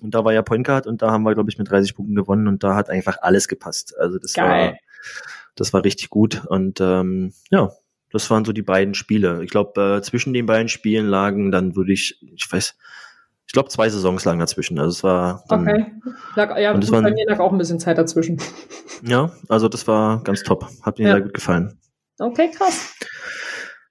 [0.04, 2.14] Und da war ja Point Guard und da haben wir, glaube ich, mit 30 Punkten
[2.16, 3.95] gewonnen und da hat einfach alles gepasst.
[3.99, 4.47] Also das Geil.
[4.74, 4.74] war,
[5.56, 6.43] das war richtig gut.
[6.45, 7.72] Und ähm, ja,
[8.12, 9.43] das waren so die beiden Spiele.
[9.43, 12.76] Ich glaube, äh, zwischen den beiden Spielen lagen dann würde ich, ich weiß,
[13.52, 14.80] ich glaube, zwei Saisons lagen dazwischen.
[14.80, 15.86] Also es war dann, Okay.
[16.38, 18.41] Lag, ja, Und das gut, bei mir lag auch ein bisschen Zeit dazwischen.
[19.04, 20.70] ja, also das war ganz top.
[20.84, 21.12] Hat mir Ja.
[21.16, 21.78] sehr gut gefallen.
[22.18, 22.95] Okay, krass.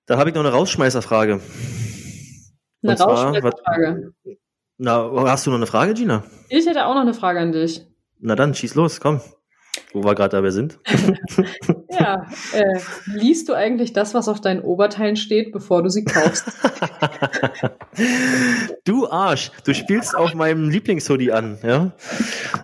[0.06, 1.42] Da habe ich noch eine Rausschmeißerfrage.
[2.82, 4.14] Eine zwar, Rauschmeißerfrage.
[4.78, 6.24] Na, hast du noch eine Frage, Gina?
[6.48, 7.86] Ich hätte auch noch eine Frage an dich.
[8.18, 9.20] Na dann, schieß los, komm.
[9.92, 10.78] Wo wir gerade dabei sind.
[11.92, 16.46] Ja, äh, liest du eigentlich das, was auf deinen Oberteilen steht, bevor du sie kaufst?
[18.84, 21.92] du Arsch, du spielst auf meinem Lieblingshoodie an, ja?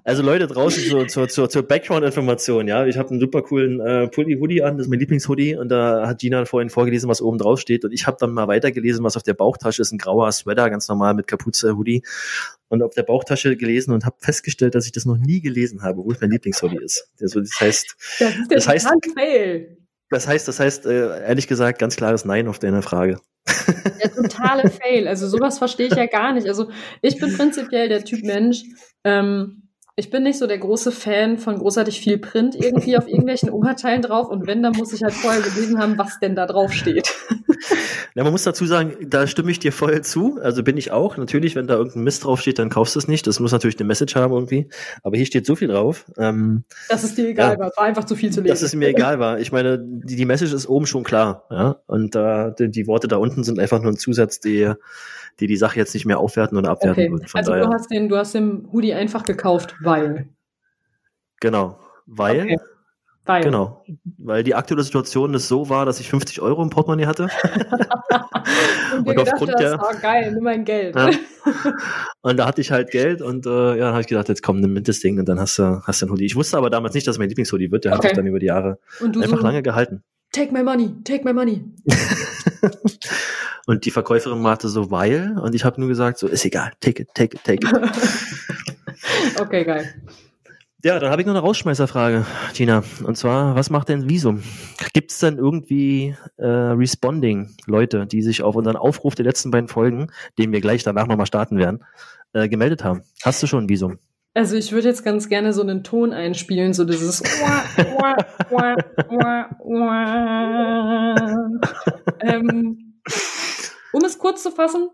[0.04, 2.86] Also Leute draußen zur, zur, zur, zur Background-Information, ja?
[2.86, 6.20] Ich habe einen super coolen äh, Pulli-Hoodie an, das ist mein Lieblingshoodie und da hat
[6.20, 9.24] Gina vorhin vorgelesen, was oben drauf steht und ich habe dann mal weitergelesen, was auf
[9.24, 12.02] der Bauchtasche ist, ein grauer Sweater, ganz normal mit Kapuze-Hoodie
[12.68, 16.04] und auf der Bauchtasche gelesen und habe festgestellt, dass ich das noch nie gelesen habe,
[16.04, 17.08] wo es mein Lieblingshoodie ist.
[17.20, 19.78] Also das heißt, Das ist der Das heißt- Fail.
[20.10, 23.18] Das heißt, das heißt, äh, ehrlich gesagt, ganz klares Nein auf deine Frage.
[24.02, 25.08] Der totale Fail.
[25.08, 26.46] Also sowas verstehe ich ja gar nicht.
[26.48, 26.70] Also
[27.02, 28.62] ich bin prinzipiell der Typ Mensch,
[29.04, 29.62] ähm,
[29.96, 34.02] ich bin nicht so der große Fan von großartig viel Print irgendwie auf irgendwelchen Oberteilen
[34.02, 37.12] drauf und wenn, dann muss ich halt vorher gelesen haben, was denn da drauf steht.
[38.16, 40.38] Ja, man muss dazu sagen, da stimme ich dir voll zu.
[40.42, 41.18] Also bin ich auch.
[41.18, 43.26] Natürlich, wenn da irgendein Mist drauf steht, dann kaufst du es nicht.
[43.26, 44.70] Das muss natürlich eine Message haben irgendwie.
[45.02, 46.06] Aber hier steht so viel drauf.
[46.16, 47.72] Ähm, dass es dir egal ja, war.
[47.76, 48.54] War einfach zu viel zu lesen.
[48.54, 49.38] Dass es mir egal war.
[49.38, 51.44] Ich meine, die, die Message ist oben schon klar.
[51.50, 51.76] Ja?
[51.86, 54.72] Und äh, die, die Worte da unten sind einfach nur ein Zusatz, die
[55.38, 57.12] die die Sache jetzt nicht mehr aufwerten oder abwerten okay.
[57.12, 57.28] würden.
[57.28, 57.66] Von also daher.
[57.66, 60.28] du hast den, du hast den Hoodie einfach gekauft, weil.
[61.40, 62.44] Genau, weil.
[62.44, 62.58] Okay.
[63.26, 63.42] Weil.
[63.42, 63.84] Genau.
[64.18, 67.28] Weil die aktuelle Situation ist so war, dass ich 50 Euro im Portemonnaie hatte.
[68.96, 69.80] und, und aufgrund hast, der.
[69.80, 70.94] Oh, geil, nimm mein Geld.
[70.94, 71.10] Ja.
[72.22, 74.58] Und da hatte ich halt Geld und äh, ja, dann habe ich gedacht, jetzt komm,
[74.58, 76.24] nimm mit das Ding und dann hast du hast du Hoodie.
[76.24, 77.84] Ich wusste aber damals nicht, dass es mein Lieblingshoodie wird.
[77.84, 77.98] Der okay.
[77.98, 80.02] hat sich dann über die Jahre einfach so, lange gehalten.
[80.32, 81.62] Take my money, take my money.
[83.66, 87.02] Und die Verkäuferin machte so, weil, und ich habe nur gesagt, so, ist egal, take
[87.02, 89.40] it, take it, take it.
[89.40, 89.92] okay, geil.
[90.86, 92.24] Ja, dann habe ich noch eine Rausschmeißerfrage,
[92.54, 92.84] Tina.
[93.02, 94.44] Und zwar, was macht denn Visum?
[94.92, 100.12] Gibt es denn irgendwie äh, Responding-Leute, die sich auf unseren Aufruf der letzten beiden Folgen,
[100.38, 101.84] den wir gleich danach nochmal starten werden,
[102.34, 103.02] äh, gemeldet haben?
[103.24, 103.98] Hast du schon ein Visum?
[104.34, 107.20] Also ich würde jetzt ganz gerne so einen Ton einspielen, so dieses
[112.20, 113.00] ähm,
[113.92, 114.90] um es kurz zu fassen.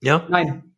[0.00, 0.26] Ja.
[0.30, 0.74] Nein.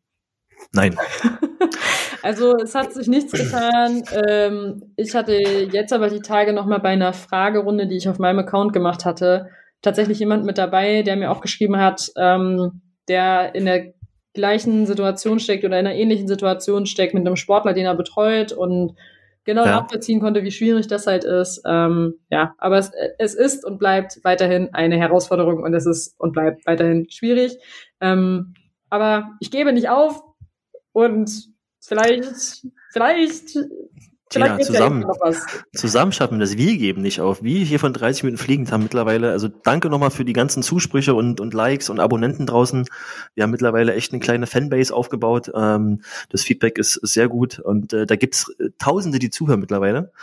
[0.73, 0.97] Nein.
[2.23, 4.03] also es hat sich nichts getan.
[4.27, 8.39] Ähm, ich hatte jetzt aber die Tage nochmal bei einer Fragerunde, die ich auf meinem
[8.39, 9.49] Account gemacht hatte,
[9.81, 13.93] tatsächlich jemand mit dabei, der mir auch geschrieben hat, ähm, der in der
[14.33, 18.53] gleichen Situation steckt oder in einer ähnlichen Situation steckt mit einem Sportler, den er betreut
[18.53, 18.95] und
[19.43, 19.81] genau ja.
[19.81, 21.61] nachvollziehen konnte, wie schwierig das halt ist.
[21.65, 26.33] Ähm, ja, aber es, es ist und bleibt weiterhin eine Herausforderung und es ist und
[26.33, 27.57] bleibt weiterhin schwierig.
[27.99, 28.53] Ähm,
[28.89, 30.21] aber ich gebe nicht auf
[30.93, 31.50] und
[31.81, 33.57] vielleicht, vielleicht
[34.31, 35.05] Tina, zusammen,
[35.73, 36.57] zusammen schaffen wir das.
[36.57, 37.43] Wir geben nicht auf.
[37.43, 41.13] Wir hier von 30 Minuten fliegend haben mittlerweile, also danke nochmal für die ganzen Zusprüche
[41.13, 42.87] und, und Likes und Abonnenten draußen.
[43.35, 45.51] Wir haben mittlerweile echt eine kleine Fanbase aufgebaut.
[45.53, 50.13] Ähm, das Feedback ist sehr gut und äh, da gibt's äh, Tausende, die zuhören mittlerweile.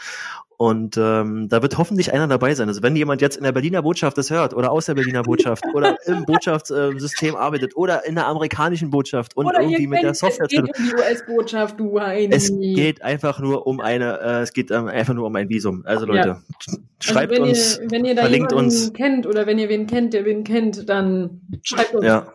[0.61, 2.67] Und ähm, da wird hoffentlich einer dabei sein.
[2.67, 5.65] Also wenn jemand jetzt in der Berliner Botschaft das hört oder aus der Berliner Botschaft
[5.73, 10.47] oder im Botschaftssystem arbeitet oder in der amerikanischen Botschaft und oder irgendwie mit der Software.
[10.47, 12.35] Es geht um die US-Botschaft, du Heini.
[12.35, 15.85] Es geht einfach nur um eine, äh, es geht ähm, einfach nur um ein Visum.
[15.87, 16.77] Also Leute, ja.
[17.01, 19.87] Schreibt also wenn uns, ihr, wenn ihr da verlinkt uns, kennt oder wenn ihr wen
[19.87, 22.05] kennt, der wen kennt, dann schreibt uns.
[22.05, 22.33] Ja,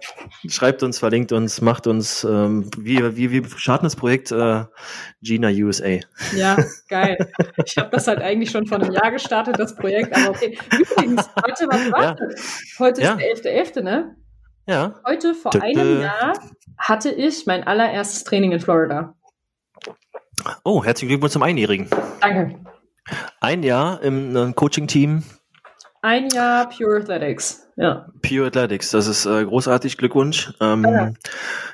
[0.47, 4.63] schreibt uns, verlinkt uns, macht uns, ähm, wie, wie, wie starten das Projekt äh,
[5.21, 5.99] Gina USA.
[6.35, 6.57] Ja,
[6.87, 7.17] geil.
[7.65, 10.57] Ich habe das halt eigentlich schon vor einem Jahr gestartet, das Projekt, aber okay.
[10.71, 12.15] Übrigens, heute, was war ja.
[12.79, 13.15] Heute ist ja.
[13.15, 14.15] der 11.11., .11., ne?
[14.65, 14.95] Ja.
[15.05, 15.65] Heute, vor Tüte.
[15.65, 16.33] einem Jahr,
[16.77, 19.15] hatte ich mein allererstes Training in Florida.
[20.63, 21.87] Oh, herzlichen Glückwunsch zum Einjährigen.
[22.21, 22.59] Danke.
[23.39, 25.23] Ein Jahr im äh, Coaching-Team.
[26.01, 27.65] Ein Jahr Pure Athletics.
[27.75, 28.07] Ja.
[28.21, 30.53] Pure Athletics, das ist äh, großartig, Glückwunsch.
[30.59, 31.13] Ähm, ja.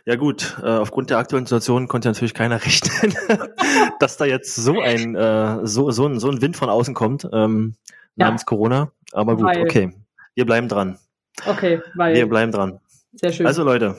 [0.06, 3.16] ja gut, äh, aufgrund der aktuellen Situation konnte natürlich keiner rechnen,
[4.00, 7.28] dass da jetzt so ein äh, so so ein so ein Wind von außen kommt
[7.34, 7.76] ähm,
[8.16, 8.46] namens ja.
[8.46, 8.92] Corona.
[9.12, 9.62] Aber gut, weil.
[9.64, 9.94] okay,
[10.36, 11.00] wir bleiben dran.
[11.46, 12.80] Okay, weil wir bleiben dran.
[13.14, 13.48] Sehr schön.
[13.48, 13.96] Also Leute,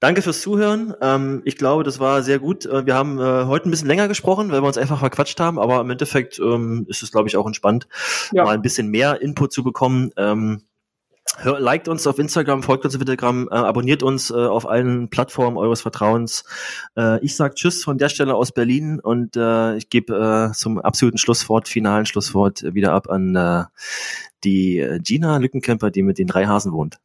[0.00, 0.94] danke fürs Zuhören.
[1.00, 2.66] Ähm, ich glaube, das war sehr gut.
[2.66, 5.58] Äh, wir haben äh, heute ein bisschen länger gesprochen, weil wir uns einfach verquatscht haben,
[5.58, 7.88] aber im Endeffekt ähm, ist es, glaube ich, auch entspannt,
[8.32, 8.44] ja.
[8.44, 10.10] mal ein bisschen mehr Input zu bekommen.
[10.16, 10.62] Ähm,
[11.42, 15.56] liked uns auf Instagram, folgt uns auf Instagram, äh, abonniert uns äh, auf allen Plattformen
[15.56, 16.44] eures Vertrauens.
[16.96, 20.78] Äh, ich sag Tschüss von der Stelle aus Berlin und äh, ich gebe äh, zum
[20.78, 23.66] absoluten Schlusswort, finalen Schlusswort wieder ab an
[24.44, 26.98] die Gina Lückenkämper, die mit den drei Hasen wohnt.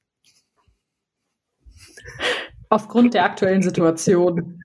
[2.72, 4.61] Aufgrund der aktuellen Situation